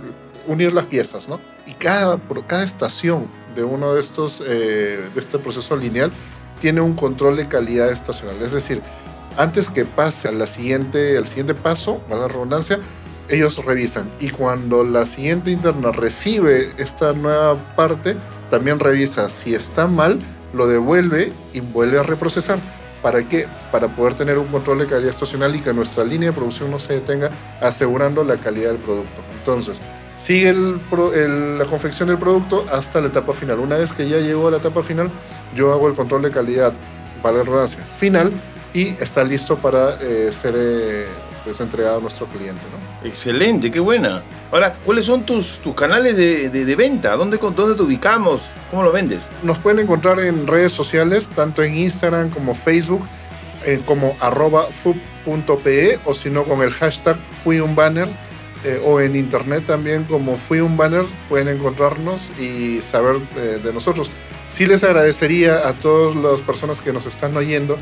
unir 0.47 0.73
las 0.73 0.85
piezas, 0.87 1.29
¿no? 1.29 1.41
Y 1.67 1.73
cada, 1.73 2.17
por 2.19 2.45
cada 2.47 2.65
estación 2.65 3.29
de 3.55 3.65
uno 3.65 3.95
de 3.95 4.01
estos, 4.01 4.43
eh, 4.47 5.01
de 5.15 5.21
este 5.21 5.39
proceso 5.39 5.77
lineal, 5.77 6.13
tiene 6.59 6.81
un 6.81 6.95
control 6.95 7.37
de 7.37 7.49
calidad 7.49 7.91
estacional. 7.91 8.41
Es 8.43 8.53
decir, 8.53 8.83
antes 9.37 9.71
que 9.71 9.85
pase 9.85 10.29
a 10.29 10.47
siguiente, 10.47 11.17
al 11.17 11.27
siguiente 11.27 11.55
paso, 11.55 12.01
a 12.11 12.15
la 12.15 12.29
redundancia, 12.29 12.81
ellos 13.29 13.65
revisan. 13.65 14.11
Y 14.21 14.31
cuando 14.31 14.85
la 14.85 15.07
siguiente 15.07 15.51
interna 15.51 15.93
recibe 15.93 16.73
esta 16.79 17.13
nueva 17.13 17.57
parte, 17.77 18.17
también 18.51 18.79
revisa 18.79 19.29
si 19.31 19.55
está 19.55 19.87
mal, 19.87 20.21
lo 20.53 20.67
devuelve 20.67 21.33
y 21.53 21.61
vuelve 21.61 21.99
a 21.99 22.03
reprocesar. 22.03 22.59
¿Para 23.05 23.23
qué? 23.29 23.47
Para 23.71 23.87
poder 23.89 24.15
tener 24.15 24.39
un 24.39 24.47
control 24.47 24.79
de 24.79 24.87
calidad 24.87 25.11
estacional 25.11 25.55
y 25.55 25.61
que 25.61 25.75
nuestra 25.75 26.03
línea 26.05 26.31
de 26.31 26.35
producción 26.35 26.71
no 26.71 26.79
se 26.79 26.95
detenga, 26.95 27.29
asegurando 27.61 28.25
la 28.25 28.39
calidad 28.39 28.71
del 28.71 28.79
producto. 28.79 29.23
Entonces, 29.39 29.79
sigue 30.17 30.55
la 30.55 31.67
confección 31.67 32.09
del 32.09 32.17
producto 32.17 32.65
hasta 32.73 33.03
la 33.03 33.09
etapa 33.09 33.35
final. 33.35 33.59
Una 33.59 33.77
vez 33.77 33.93
que 33.93 34.09
ya 34.09 34.21
llegó 34.21 34.49
a 34.49 34.53
la 34.53 34.57
etapa 34.57 34.83
final, 34.83 35.11
yo 35.55 35.71
hago 35.75 35.87
el 35.87 35.95
control 35.95 36.23
de 36.23 36.31
calidad, 36.31 36.73
para 37.21 37.37
la 37.37 37.43
redundancia, 37.43 37.85
final 37.95 38.33
y 38.73 38.97
está 39.03 39.23
listo 39.23 39.59
para 39.59 39.99
eh, 40.01 40.33
ser 40.33 40.55
eh, 40.57 41.07
pues, 41.45 41.61
entregado 41.61 41.99
a 41.99 42.01
nuestro 42.01 42.27
cliente. 42.27 42.61
Excelente, 43.05 43.71
qué 43.71 43.81
buena. 43.81 44.23
Ahora, 44.51 44.75
¿cuáles 44.85 45.05
son 45.05 45.25
tus, 45.25 45.59
tus 45.59 45.75
canales 45.75 46.17
de, 46.17 46.49
de, 46.49 46.77
venta? 46.77 47.15
¿Dónde, 47.17 47.39
¿Dónde 47.39 47.75
te 47.75 47.83
ubicamos? 47.83 48.41
¿Cómo 48.71 48.83
lo 48.83 48.93
vendes? 48.93 49.29
Nos 49.43 49.59
pueden 49.59 49.81
encontrar 49.81 50.19
en 50.21 50.47
redes 50.47 50.73
sociales, 50.73 51.31
tanto 51.31 51.63
en 51.63 51.77
Instagram 51.77 52.31
como 52.31 52.55
Facebook, 52.55 53.05
eh, 53.67 53.81
como 53.87 54.17
arroba 54.21 54.65
fub.pe 54.71 56.01
o 56.05 56.13
si 56.13 56.29
no 56.29 56.45
con 56.45 56.61
el 56.61 56.71
hashtag 56.71 57.17
fui 57.31 57.61
un 57.61 57.75
banner 57.75 58.09
eh, 58.63 58.79
o 58.85 59.01
en 59.01 59.17
internet 59.17 59.65
también 59.67 60.05
como 60.05 60.37
fui 60.37 60.61
un 60.61 60.77
banner 60.77 61.07
pueden 61.31 61.49
encontrarnos 61.49 62.31
y 62.39 62.83
saber 62.83 63.23
eh, 63.37 63.61
de 63.63 63.73
nosotros. 63.73 64.11
Sí 64.51 64.67
les 64.67 64.85
agradecería 64.85 65.67
a 65.67 65.73
todas 65.73 66.15
las 66.15 66.43
personas 66.43 66.83
que 66.83 66.93
nos 66.93 67.07
están 67.07 67.35
oyendo 67.37 67.79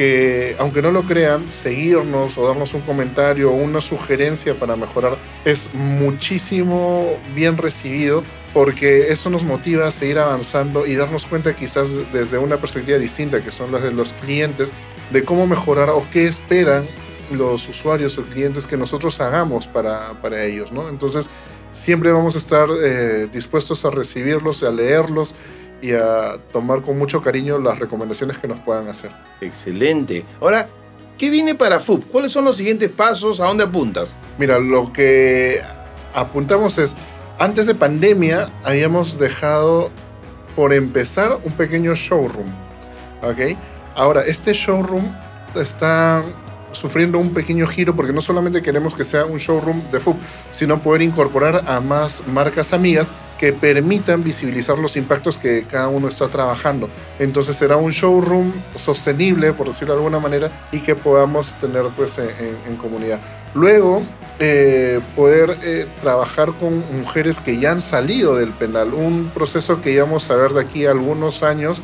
que 0.00 0.56
aunque 0.58 0.80
no 0.80 0.92
lo 0.92 1.02
crean, 1.02 1.50
seguirnos 1.50 2.38
o 2.38 2.48
darnos 2.48 2.72
un 2.72 2.80
comentario 2.80 3.50
o 3.50 3.54
una 3.54 3.82
sugerencia 3.82 4.58
para 4.58 4.74
mejorar 4.74 5.18
es 5.44 5.68
muchísimo 5.74 7.18
bien 7.34 7.58
recibido 7.58 8.24
porque 8.54 9.12
eso 9.12 9.28
nos 9.28 9.44
motiva 9.44 9.86
a 9.86 9.90
seguir 9.90 10.18
avanzando 10.18 10.86
y 10.86 10.96
darnos 10.96 11.26
cuenta 11.26 11.54
quizás 11.54 11.90
desde 12.14 12.38
una 12.38 12.56
perspectiva 12.56 12.96
distinta 12.96 13.42
que 13.44 13.52
son 13.52 13.72
las 13.72 13.82
de 13.82 13.92
los 13.92 14.14
clientes 14.14 14.72
de 15.10 15.22
cómo 15.22 15.46
mejorar 15.46 15.90
o 15.90 16.06
qué 16.10 16.26
esperan 16.26 16.86
los 17.30 17.68
usuarios 17.68 18.16
o 18.16 18.22
clientes 18.22 18.66
que 18.66 18.78
nosotros 18.78 19.20
hagamos 19.20 19.68
para, 19.68 20.18
para 20.22 20.46
ellos, 20.46 20.72
¿no? 20.72 20.88
Entonces 20.88 21.28
siempre 21.74 22.10
vamos 22.10 22.36
a 22.36 22.38
estar 22.38 22.70
eh, 22.82 23.28
dispuestos 23.30 23.84
a 23.84 23.90
recibirlos, 23.90 24.62
a 24.62 24.70
leerlos 24.70 25.34
y 25.82 25.92
a 25.92 26.38
tomar 26.52 26.82
con 26.82 26.98
mucho 26.98 27.22
cariño 27.22 27.58
las 27.58 27.78
recomendaciones 27.78 28.38
que 28.38 28.48
nos 28.48 28.58
puedan 28.60 28.88
hacer. 28.88 29.10
Excelente. 29.40 30.24
Ahora, 30.40 30.68
¿qué 31.18 31.30
viene 31.30 31.54
para 31.54 31.80
FUB? 31.80 32.06
¿Cuáles 32.08 32.32
son 32.32 32.44
los 32.44 32.56
siguientes 32.56 32.90
pasos? 32.90 33.40
¿A 33.40 33.46
dónde 33.46 33.64
apuntas? 33.64 34.10
Mira, 34.38 34.58
lo 34.58 34.92
que 34.92 35.60
apuntamos 36.14 36.78
es, 36.78 36.94
antes 37.38 37.66
de 37.66 37.74
pandemia 37.74 38.48
habíamos 38.64 39.18
dejado 39.18 39.90
por 40.56 40.72
empezar 40.72 41.38
un 41.44 41.52
pequeño 41.52 41.94
showroom. 41.94 42.48
¿Ok? 43.22 43.56
Ahora, 43.94 44.22
este 44.22 44.52
showroom 44.52 45.04
está 45.54 46.22
sufriendo 46.72 47.18
un 47.18 47.34
pequeño 47.34 47.66
giro 47.66 47.96
porque 47.96 48.12
no 48.12 48.20
solamente 48.20 48.62
queremos 48.62 48.94
que 48.94 49.04
sea 49.04 49.24
un 49.24 49.38
showroom 49.38 49.90
de 49.90 50.00
FUB, 50.00 50.16
sino 50.50 50.80
poder 50.82 51.02
incorporar 51.02 51.64
a 51.66 51.80
más 51.80 52.22
marcas 52.28 52.72
amigas 52.72 53.12
que 53.40 53.54
permitan 53.54 54.22
visibilizar 54.22 54.78
los 54.78 54.98
impactos 54.98 55.38
que 55.38 55.64
cada 55.64 55.88
uno 55.88 56.08
está 56.08 56.28
trabajando. 56.28 56.90
Entonces 57.18 57.56
será 57.56 57.78
un 57.78 57.90
showroom 57.90 58.52
sostenible, 58.76 59.54
por 59.54 59.68
decirlo 59.68 59.94
de 59.94 60.00
alguna 60.00 60.18
manera, 60.18 60.50
y 60.70 60.80
que 60.80 60.94
podamos 60.94 61.58
tener 61.58 61.86
pues 61.96 62.18
en, 62.18 62.76
comunidad. 62.76 63.18
Luego, 63.54 64.02
eh, 64.40 65.00
poder 65.16 65.56
eh, 65.62 65.86
trabajar 66.02 66.52
con 66.52 66.84
mujeres 66.98 67.40
que 67.40 67.58
ya 67.58 67.72
han 67.72 67.80
salido 67.80 68.36
del 68.36 68.50
penal, 68.50 68.92
un 68.92 69.30
proceso 69.32 69.80
que 69.80 69.90
íbamos 69.90 70.30
a 70.30 70.36
ver 70.36 70.52
de 70.52 70.60
aquí 70.60 70.84
a 70.84 70.90
algunos 70.90 71.42
años 71.42 71.82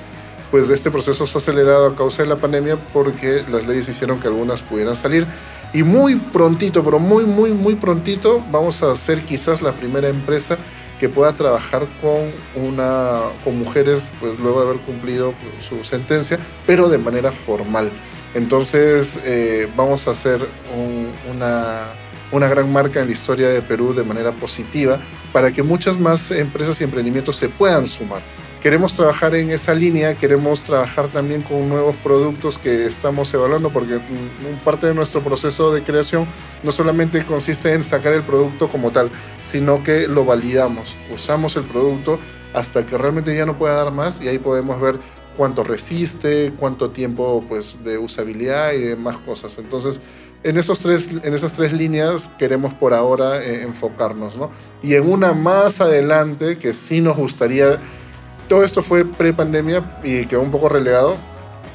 pues 0.51 0.69
este 0.69 0.91
proceso 0.93 1.27
se 1.27 1.37
ha 1.37 1.41
acelerado 1.41 1.87
a 1.87 1.97
causa 1.97 2.23
de 2.23 2.29
la 2.29 2.37
pandemia 2.37 2.77
porque 2.93 3.43
las 3.51 3.67
leyes 3.67 3.89
hicieron 3.89 4.21
que 4.21 4.29
algunas 4.29 4.63
pudieran 4.63 4.95
salir. 4.95 5.27
Y 5.73 5.83
muy 5.83 6.17
prontito, 6.17 6.85
pero 6.85 7.01
muy, 7.01 7.25
muy, 7.25 7.51
muy 7.51 7.75
prontito, 7.75 8.41
vamos 8.53 8.81
a 8.83 8.95
ser 8.95 9.23
quizás 9.23 9.61
la 9.61 9.73
primera 9.73 10.09
empresa 10.09 10.57
que 10.99 11.09
pueda 11.09 11.35
trabajar 11.35 11.89
con, 12.01 12.31
una, 12.55 13.21
con 13.45 13.59
mujeres, 13.59 14.13
pues 14.21 14.39
luego 14.39 14.63
de 14.63 14.71
haber 14.71 14.83
cumplido 14.83 15.35
su 15.59 15.85
sentencia, 15.85 16.39
pero 16.67 16.89
de 16.89 16.99
manera 16.99 17.33
formal. 17.33 17.91
Entonces 18.35 19.19
eh, 19.25 19.69
vamos 19.77 20.09
a 20.09 20.11
hacer 20.11 20.41
una, 21.31 21.85
una 22.33 22.49
gran 22.49 22.71
marca 22.73 23.01
en 23.01 23.07
la 23.07 23.13
historia 23.13 23.49
de 23.49 23.63
Perú 23.63 23.95
de 23.95 24.05
manera 24.05 24.33
positiva 24.33 24.99
para 25.33 25.53
que 25.53 25.63
muchas 25.63 25.99
más 25.99 26.31
empresas 26.31 26.81
y 26.81 26.85
emprendimientos 26.85 27.37
se 27.37 27.49
puedan 27.49 27.87
sumar 27.87 28.21
queremos 28.67 28.95
trabajar 28.95 29.33
en 29.37 29.53
esa 29.53 29.75
línea, 29.75 30.17
queremos 30.17 30.61
trabajar 30.61 31.07
también 31.07 31.43
con 31.43 31.69
nuevos 31.69 31.95
productos 31.99 32.59
que 32.59 32.87
estamos 32.87 33.33
evaluando, 33.33 33.71
porque 33.71 34.01
parte 34.65 34.89
de 34.89 34.95
nuestro 34.95 35.21
proceso 35.21 35.73
de 35.73 35.85
creación 35.85 36.27
no 36.65 36.73
solamente 36.73 37.25
consiste 37.25 37.73
en 37.73 37.85
sacar 37.85 38.13
el 38.13 38.25
producto 38.25 38.69
como 38.69 38.91
tal, 38.91 39.13
sino 39.41 39.85
que 39.85 40.09
lo 40.09 40.25
validamos, 40.25 40.97
usamos 41.15 41.55
el 41.55 41.63
producto 41.63 42.19
hasta 42.55 42.85
que 42.85 42.99
realmente 42.99 43.37
ya 43.37 43.47
no 43.47 43.57
pueda 43.57 43.85
dar 43.85 43.93
más 43.93 44.21
y 44.21 44.27
ahí 44.27 44.41
podemos 44.41 44.81
ver 44.81 44.99
cuánto 45.37 45.63
resiste, 45.63 46.53
cuánto 46.59 46.91
tiempo 46.91 47.45
pues, 47.49 47.77
de 47.85 47.99
usabilidad 47.99 48.73
y 48.73 48.81
demás 48.81 49.17
cosas. 49.19 49.59
Entonces, 49.59 50.01
en, 50.43 50.57
esos 50.57 50.81
tres, 50.81 51.09
en 51.09 51.35
esas 51.35 51.53
tres 51.53 51.73
líneas 51.73 52.33
queremos 52.37 52.75
por 52.75 52.95
ahora 52.95 53.41
eh, 53.45 53.63
enfocarnos, 53.63 54.37
¿no? 54.37 54.51
Y 54.83 54.95
en 54.95 55.09
una 55.09 55.35
más 55.35 55.81
adelante 55.81 56.59
que 56.59 56.75
sí 56.75 57.01
nos 57.01 57.17
gustaría 57.17 57.79
todo 58.49 58.65
esto 58.65 58.83
fue 58.83 59.05
pre-pandemia 59.05 59.99
y 60.03 60.27
quedó 60.27 60.41
un 60.41 60.51
poco 60.51 60.69
relegado, 60.69 61.17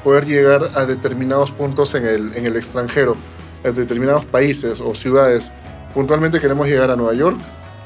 poder 0.02 0.26
llegar 0.26 0.68
a 0.74 0.84
determinados 0.84 1.50
puntos 1.50 1.94
en 1.94 2.06
el, 2.06 2.36
en 2.36 2.46
el 2.46 2.56
extranjero, 2.56 3.16
en 3.64 3.74
determinados 3.74 4.24
países 4.24 4.80
o 4.80 4.94
ciudades. 4.94 5.52
Puntualmente 5.94 6.40
queremos 6.40 6.66
llegar 6.66 6.90
a 6.90 6.96
Nueva 6.96 7.14
York, 7.14 7.38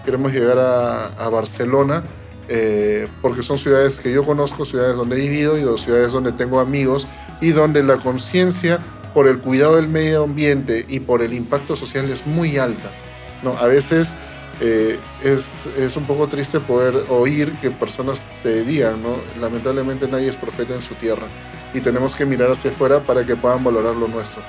queremos 0.05 0.33
llegar 0.33 0.59
a, 0.59 1.07
a 1.07 1.29
Barcelona, 1.29 2.03
eh, 2.49 3.09
porque 3.23 3.43
son 3.43 3.59
ciudades 3.59 3.99
que 3.99 4.13
yo 4.13 4.25
conozco, 4.25 4.65
ciudades 4.65 4.97
donde 4.97 5.17
he 5.17 5.21
vivido 5.21 5.59
y 5.59 5.79
ciudades 5.79 6.13
donde 6.13 6.31
tengo 6.33 6.61
amigos 6.61 7.07
y 7.41 7.51
donde 7.51 7.83
la 7.83 7.97
conciencia 7.97 8.79
por 9.13 9.27
el 9.27 9.39
cuidado 9.39 9.77
del 9.77 9.89
medio 9.89 10.23
ambiente 10.23 10.85
y 10.89 11.01
por 11.01 11.23
el 11.23 11.33
impacto 11.33 11.75
social 11.75 12.09
es 12.09 12.27
muy 12.27 12.57
alta. 12.57 12.91
¿no? 13.43 13.57
A 13.59 13.67
veces 13.67 14.17
eh, 14.61 14.99
es, 15.23 15.67
es, 15.77 15.97
un 15.97 16.05
poco 16.05 16.29
triste 16.29 16.61
poder 16.61 16.95
oír 17.11 17.53
que 17.61 17.71
personas 17.71 18.35
te 18.43 18.65
digan, 18.65 19.03
¿no? 19.03 19.17
Lamentablemente 19.39 20.09
nadie 20.09 20.29
es 20.29 20.37
profeta 20.37 20.75
en 20.75 20.81
su 20.81 20.95
tierra 20.95 21.27
y 21.75 21.81
tenemos 21.81 22.15
que 22.15 22.25
mirar 22.25 22.51
hacia 22.51 22.71
afuera 22.71 23.01
para 23.01 23.25
que 23.25 23.37
puedan 23.37 23.63
valorar 23.63 23.95
lo 23.95 24.09
nuestro. 24.09 24.43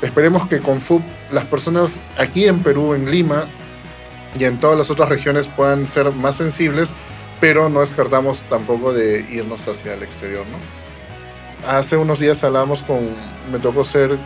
Esperemos 0.00 0.48
que 0.48 0.58
con 0.58 0.80
FUB 0.80 1.02
las 1.30 1.44
personas 1.44 2.00
aquí 2.18 2.46
en 2.46 2.60
Perú, 2.60 2.94
en 2.94 3.08
Lima 3.08 3.46
y 4.36 4.44
en 4.44 4.58
todas 4.58 4.76
las 4.76 4.90
otras 4.90 5.08
regiones 5.08 5.46
puedan 5.46 5.86
ser 5.86 6.10
más 6.10 6.36
sensibles, 6.36 6.92
pero 7.40 7.68
no 7.68 7.80
descartamos 7.80 8.44
tampoco 8.44 8.92
de 8.92 9.20
irnos 9.30 9.68
hacia 9.68 9.94
el 9.94 10.02
exterior, 10.02 10.44
¿no? 10.46 10.58
Hace 11.68 11.96
unos 11.96 12.18
días 12.18 12.42
hablamos 12.42 12.82
con, 12.82 12.98
me 13.52 13.60
tocó 13.60 13.84
ser 13.84 14.18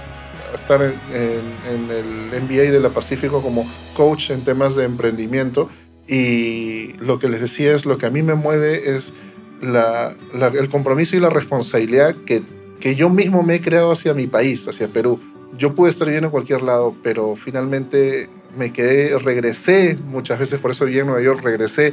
estar 0.57 0.83
en, 0.83 1.91
el 1.91 2.43
MBA 2.43 2.73
de 2.73 2.81
la 2.81 2.91
Pacífico 2.91 3.43
como 3.43 3.67
coach 3.97 4.31
en 4.31 4.43
temas 4.43 4.75
de 4.75 4.85
emprendimiento 4.85 5.71
y 6.07 6.93
lo 6.99 7.19
que 7.19 7.29
les 7.29 7.41
decía 7.41 7.75
es 7.75 7.87
lo 7.87 7.99
que 7.99 8.07
a 8.07 8.11
mí 8.11 8.23
me 8.23 8.35
mueve 8.35 8.97
es 8.97 9.15
el 9.63 10.69
compromiso 10.69 11.17
y 11.17 11.21
la 11.21 11.31
responsabilidad 11.31 12.15
que, 12.27 12.43
que 12.81 12.95
yo 12.95 13.09
mismo 13.09 13.43
me 13.43 13.57
he 13.57 13.61
creado 13.61 13.93
hacia 13.93 14.15
mi 14.15 14.27
país, 14.27 14.69
hacia 14.69 14.93
Perú. 14.93 15.19
Yo 15.57 15.75
pude 15.75 15.91
estar 15.91 16.09
bien 16.09 16.25
en 16.25 16.31
cualquier 16.31 16.63
lado, 16.63 16.95
pero 17.03 17.35
finalmente 17.35 18.29
me 18.57 18.73
quedé, 18.73 19.19
regresé 19.19 19.97
muchas 19.97 20.39
veces, 20.39 20.59
por 20.59 20.71
eso 20.71 20.85
viví 20.85 20.99
en 20.99 21.07
Nueva 21.07 21.23
York, 21.23 21.41
regresé 21.43 21.93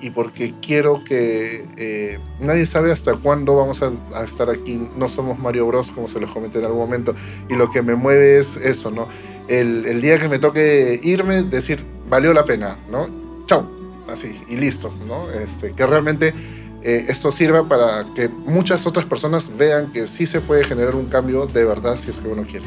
y 0.00 0.10
porque 0.10 0.54
quiero 0.60 1.02
que 1.04 1.66
eh, 1.76 2.18
nadie 2.40 2.66
sabe 2.66 2.92
hasta 2.92 3.14
cuándo 3.16 3.56
vamos 3.56 3.82
a, 3.82 4.24
estar 4.24 4.50
aquí. 4.50 4.80
No 4.96 5.08
somos 5.08 5.38
Mario 5.38 5.66
Bros, 5.66 5.90
como 5.90 6.08
se 6.08 6.20
los 6.20 6.30
comenté 6.30 6.58
en 6.58 6.66
algún 6.66 6.80
momento. 6.80 7.14
Y 7.48 7.54
lo 7.54 7.70
que 7.70 7.82
me 7.82 7.94
mueve 7.94 8.38
es 8.38 8.56
eso, 8.56 8.90
¿no? 8.90 9.08
El, 9.48 9.86
el, 9.86 10.00
día 10.00 10.18
que 10.18 10.28
me 10.28 10.38
toque 10.38 10.98
irme, 11.02 11.42
decir, 11.42 11.84
valió 12.08 12.32
la 12.32 12.44
pena, 12.44 12.78
¿no? 12.88 13.24
chao, 13.46 13.66
así, 14.08 14.32
y 14.48 14.56
listo, 14.56 14.92
¿no? 15.06 15.30
Este, 15.30 15.72
que 15.72 15.86
realmente 15.86 16.34
eh, 16.82 17.06
esto 17.08 17.30
sirva 17.30 17.68
para 17.68 18.06
que 18.14 18.28
muchas 18.28 18.86
otras 18.86 19.06
personas 19.06 19.56
vean 19.56 19.92
que 19.92 20.06
sí 20.06 20.26
se 20.26 20.40
puede 20.40 20.64
generar 20.64 20.94
un 20.94 21.06
cambio 21.06 21.46
de 21.46 21.64
verdad 21.64 21.96
si 21.96 22.10
es 22.10 22.20
que 22.20 22.28
uno 22.28 22.44
quiere. 22.44 22.66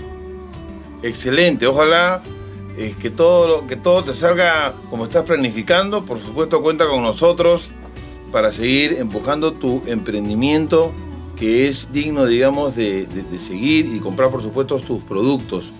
Excelente, 1.04 1.68
ojalá 1.68 2.22
que, 2.78 3.10
todo, 3.10 3.66
que 3.66 3.76
todo 3.76 4.04
te 4.04 4.13
salga 4.16 4.74
como 4.90 5.06
estás 5.06 5.24
planificando. 5.24 6.06
Por 6.06 6.22
supuesto, 6.22 6.62
cuenta 6.62 6.88
con 6.88 7.02
nosotros 7.02 7.70
para 8.32 8.52
seguir 8.52 8.98
empujando 9.00 9.54
tu 9.54 9.82
emprendimiento 9.88 10.94
que 11.38 11.68
es 11.68 11.92
digno, 11.92 12.26
digamos, 12.26 12.76
de, 12.76 13.08
seguir 13.48 13.86
y 13.94 14.00
comprar, 14.00 14.32
por 14.32 14.42
supuesto, 14.42 14.80
tus 14.80 15.04
productos. 15.04 15.72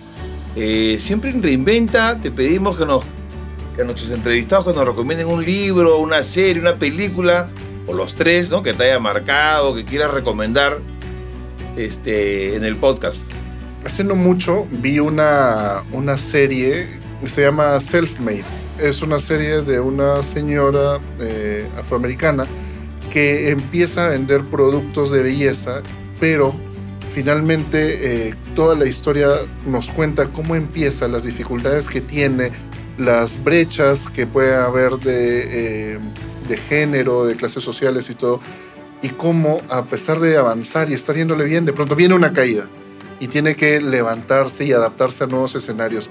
Eh, 0.56 1.00
siempre 1.02 1.32
en 1.32 1.44
Reinventa 1.44 2.20
te 2.22 2.32
pedimos 2.32 2.78
que, 2.78 2.86
nos, 2.86 3.04
que 3.76 3.82
a 3.82 3.86
nuestros 3.86 4.12
entrevistados 4.12 4.68
que 4.68 4.74
nos 4.74 4.86
recomienden 4.86 5.28
un 5.28 5.44
libro, 5.44 5.98
una 5.98 6.24
serie, 6.24 6.62
una 6.62 6.76
película, 6.76 7.50
o 7.88 7.94
los 7.94 8.16
tres, 8.16 8.50
¿no? 8.50 8.62
Que 8.62 8.74
te 8.74 8.84
haya 8.84 9.00
marcado, 9.00 9.74
que 9.74 9.84
quieras 9.84 10.12
recomendar 10.12 10.80
este, 11.76 12.56
en 12.56 12.64
el 12.64 12.76
podcast. 12.76 13.20
Hace 13.88 14.04
mucho 14.04 14.68
vi 14.70 15.00
una, 15.00 15.82
una 15.94 16.18
serie 16.18 16.88
que 17.22 17.28
se 17.28 17.44
llama 17.44 17.80
Self-Made. 17.80 18.44
Es 18.82 19.02
una 19.02 19.18
serie 19.18 19.62
de 19.62 19.80
una 19.80 20.22
señora 20.24 21.00
eh, 21.22 21.66
afroamericana 21.80 22.46
que 23.14 23.50
empieza 23.50 24.04
a 24.04 24.10
vender 24.10 24.44
productos 24.44 25.10
de 25.12 25.24
belleza, 25.24 25.84
pero 26.20 26.54
finalmente 27.14 28.28
eh, 28.28 28.34
toda 28.58 28.76
la 28.76 28.88
historia 28.88 29.30
nos 29.66 29.90
cuenta 29.90 30.28
cómo 30.28 30.58
empieza, 30.58 31.08
las 31.08 31.24
dificultades 31.24 31.88
que 31.90 32.02
tiene, 32.02 32.52
las 32.98 33.42
brechas 33.42 34.10
que 34.10 34.28
puede 34.28 34.54
haber 34.54 34.98
de, 34.98 35.94
eh, 35.94 36.00
de 36.50 36.58
género, 36.58 37.26
de 37.26 37.38
clases 37.38 37.64
sociales 37.64 38.10
y 38.10 38.16
todo, 38.16 38.42
y 39.02 39.12
cómo 39.12 39.62
a 39.70 39.86
pesar 39.86 40.20
de 40.20 40.36
avanzar 40.36 40.92
y 40.92 40.94
estar 40.94 41.16
yéndole 41.16 41.46
bien, 41.46 41.64
de 41.64 41.72
pronto 41.72 41.96
viene 41.96 42.16
una 42.16 42.34
caída 42.34 42.68
y 43.20 43.28
tiene 43.28 43.56
que 43.56 43.82
levantarse 43.82 44.66
y 44.66 44.74
adaptarse 44.74 45.24
a 45.24 45.28
nuevos 45.28 45.56
escenarios. 45.56 46.10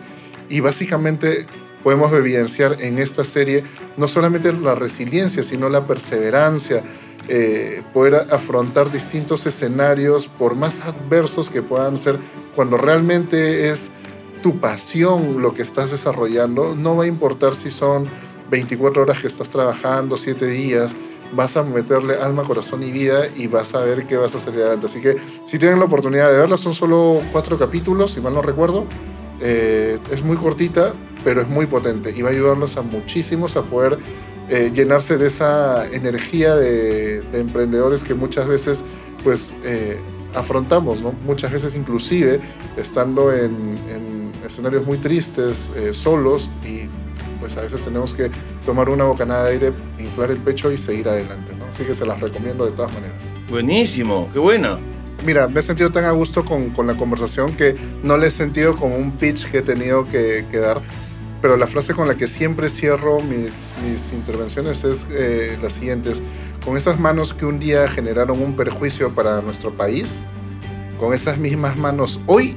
Y 0.48 0.60
básicamente 0.60 1.46
podemos 1.82 2.12
evidenciar 2.12 2.82
en 2.82 2.98
esta 2.98 3.24
serie 3.24 3.64
no 3.96 4.08
solamente 4.08 4.52
la 4.52 4.74
resiliencia, 4.74 5.42
sino 5.42 5.68
la 5.68 5.86
perseverancia, 5.86 6.82
eh, 7.28 7.82
poder 7.92 8.26
afrontar 8.30 8.90
distintos 8.90 9.46
escenarios, 9.46 10.28
por 10.28 10.54
más 10.54 10.80
adversos 10.80 11.50
que 11.50 11.62
puedan 11.62 11.98
ser, 11.98 12.18
cuando 12.54 12.76
realmente 12.76 13.70
es 13.70 13.90
tu 14.42 14.60
pasión 14.60 15.42
lo 15.42 15.52
que 15.52 15.62
estás 15.62 15.90
desarrollando, 15.90 16.76
no 16.76 16.96
va 16.96 17.04
a 17.04 17.06
importar 17.06 17.54
si 17.54 17.70
son 17.70 18.08
24 18.50 19.02
horas 19.02 19.20
que 19.20 19.26
estás 19.26 19.50
trabajando, 19.50 20.16
7 20.16 20.46
días, 20.46 20.94
vas 21.34 21.56
a 21.56 21.62
meterle 21.62 22.16
alma, 22.16 22.44
corazón 22.44 22.82
y 22.82 22.92
vida 22.92 23.26
y 23.34 23.46
vas 23.46 23.74
a 23.74 23.80
ver 23.80 24.06
que 24.06 24.16
vas 24.16 24.34
a 24.34 24.40
salir 24.40 24.60
adelante. 24.60 24.86
Así 24.86 25.00
que 25.00 25.16
si 25.44 25.58
tienen 25.58 25.78
la 25.78 25.86
oportunidad 25.86 26.30
de 26.30 26.38
verla, 26.38 26.56
son 26.56 26.74
solo 26.74 27.20
cuatro 27.32 27.58
capítulos, 27.58 28.12
si 28.12 28.20
mal 28.20 28.34
no 28.34 28.42
recuerdo. 28.42 28.86
Eh, 29.40 29.98
es 30.10 30.22
muy 30.22 30.36
cortita, 30.36 30.94
pero 31.22 31.42
es 31.42 31.48
muy 31.48 31.66
potente 31.66 32.10
y 32.16 32.22
va 32.22 32.30
a 32.30 32.32
ayudarlos 32.32 32.76
a 32.78 32.82
muchísimos 32.82 33.56
a 33.56 33.62
poder 33.62 33.98
eh, 34.48 34.70
llenarse 34.72 35.18
de 35.18 35.26
esa 35.26 35.86
energía 35.88 36.54
de, 36.56 37.22
emprendedores 37.34 38.02
que 38.02 38.14
muchas 38.14 38.46
veces 38.46 38.84
pues 39.22 39.54
eh, 39.62 39.98
afrontamos, 40.34 41.02
¿no? 41.02 41.12
Muchas 41.26 41.52
veces 41.52 41.74
inclusive 41.74 42.40
estando 42.76 43.32
en, 43.32 43.74
en 43.90 44.32
escenarios 44.46 44.86
muy 44.86 44.98
tristes, 44.98 45.68
solos 45.92 46.50
y 46.64 46.88
pues 47.38 47.56
a 47.56 47.62
veces 47.62 47.82
tenemos 47.82 48.14
que 48.14 48.30
tomar 48.64 48.88
una 48.88 49.04
bocanada 49.04 49.44
de 49.44 49.52
aire, 49.52 49.72
inflar 49.98 50.30
el 50.30 50.38
pecho 50.38 50.70
y 50.72 50.78
seguir 50.78 51.08
adelante, 51.08 51.54
¿no? 51.58 51.66
Así 51.66 51.84
que 51.84 51.94
se 51.94 52.06
las 52.06 52.20
recomiendo 52.20 52.64
de 52.64 52.72
todas 52.72 52.92
maneras. 52.94 53.16
Buenísimo, 53.48 54.28
qué 54.32 54.38
buena. 54.38 54.78
Mira, 55.24 55.48
me 55.48 55.60
he 55.60 55.62
sentido 55.62 55.90
tan 55.90 56.04
a 56.04 56.10
gusto 56.10 56.44
con, 56.44 56.70
con, 56.70 56.86
la 56.86 56.94
conversación 56.96 57.56
que 57.56 57.74
no 58.02 58.16
le 58.16 58.28
he 58.28 58.30
sentido 58.30 58.76
como 58.76 58.96
un 58.96 59.12
pitch 59.12 59.50
que 59.50 59.58
he 59.58 59.62
tenido 59.62 60.04
que, 60.04 60.46
que 60.50 60.58
dar, 60.58 60.80
pero 61.40 61.56
la 61.56 61.66
frase 61.66 61.94
con 61.94 62.06
la 62.06 62.16
que 62.16 62.28
siempre 62.28 62.68
cierro 62.68 63.20
mis, 63.20 63.74
mis 63.84 64.12
intervenciones 64.12 64.84
es 64.84 65.06
eh, 65.10 65.58
la 65.60 65.70
siguiente, 65.70 66.12
con 66.64 66.76
esas 66.76 66.98
manos 67.00 67.34
que 67.34 67.46
un 67.46 67.58
día 67.58 67.88
generaron 67.88 68.40
un 68.42 68.54
perjuicio 68.56 69.14
para 69.14 69.40
nuestro 69.40 69.72
país, 69.72 70.20
con 70.98 71.12
esas 71.14 71.38
mismas 71.38 71.76
manos 71.76 72.20
hoy 72.26 72.56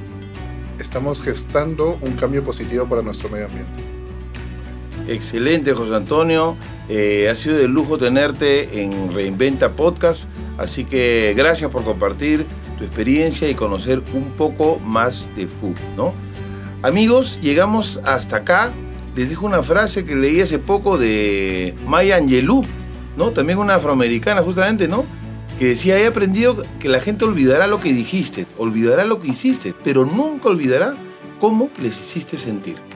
estamos 0.78 1.22
gestando 1.22 1.98
un 2.00 2.12
cambio 2.12 2.42
positivo 2.42 2.86
para 2.86 3.02
nuestro 3.02 3.28
medio 3.28 3.46
ambiente. 3.46 3.89
Excelente, 5.10 5.72
José 5.72 5.96
Antonio. 5.96 6.56
Eh, 6.88 7.28
ha 7.28 7.34
sido 7.34 7.58
de 7.58 7.66
lujo 7.66 7.98
tenerte 7.98 8.80
en 8.80 9.12
Reinventa 9.12 9.72
Podcast. 9.72 10.26
Así 10.56 10.84
que 10.84 11.34
gracias 11.36 11.68
por 11.72 11.82
compartir 11.82 12.46
tu 12.78 12.84
experiencia 12.84 13.50
y 13.50 13.54
conocer 13.54 14.00
un 14.14 14.30
poco 14.30 14.78
más 14.78 15.26
de 15.34 15.48
FUB, 15.48 15.74
¿no? 15.96 16.14
Amigos, 16.82 17.40
llegamos 17.42 18.00
hasta 18.04 18.36
acá. 18.36 18.70
Les 19.16 19.28
dejo 19.28 19.46
una 19.46 19.64
frase 19.64 20.04
que 20.04 20.14
leí 20.14 20.40
hace 20.40 20.60
poco 20.60 20.96
de 20.96 21.74
Maya 21.88 22.16
Angelou, 22.16 22.64
¿no? 23.16 23.32
También 23.32 23.58
una 23.58 23.74
afroamericana, 23.74 24.42
justamente, 24.42 24.86
¿no? 24.86 25.04
Que 25.58 25.66
decía, 25.66 25.98
he 25.98 26.06
aprendido 26.06 26.62
que 26.78 26.88
la 26.88 27.00
gente 27.00 27.24
olvidará 27.24 27.66
lo 27.66 27.80
que 27.80 27.92
dijiste, 27.92 28.46
olvidará 28.58 29.04
lo 29.04 29.20
que 29.20 29.26
hiciste, 29.26 29.74
pero 29.82 30.04
nunca 30.04 30.50
olvidará 30.50 30.94
cómo 31.40 31.68
les 31.82 31.98
hiciste 31.98 32.36
sentir. 32.36 32.89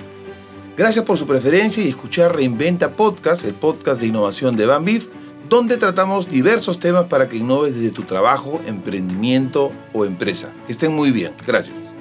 Gracias 0.77 1.05
por 1.05 1.17
su 1.17 1.27
preferencia 1.27 1.85
y 1.85 1.89
escuchar 1.89 2.35
Reinventa 2.35 2.97
Podcast, 2.97 3.45
el 3.45 3.55
podcast 3.55 4.01
de 4.01 4.09
innovación 4.09 4.57
de 4.57 4.67
Banbif, 4.67 5.07
donde 5.49 5.77
tratamos 5.77 6.29
diversos 6.29 6.81
temas 6.81 7.05
para 7.05 7.29
que 7.29 7.37
innoves 7.37 7.77
desde 7.77 7.91
tu 7.91 8.03
trabajo, 8.03 8.61
emprendimiento 8.67 9.71
o 9.93 10.05
empresa. 10.05 10.53
Que 10.67 10.73
estén 10.73 10.93
muy 10.93 11.13
bien. 11.13 11.33
Gracias. 11.47 11.94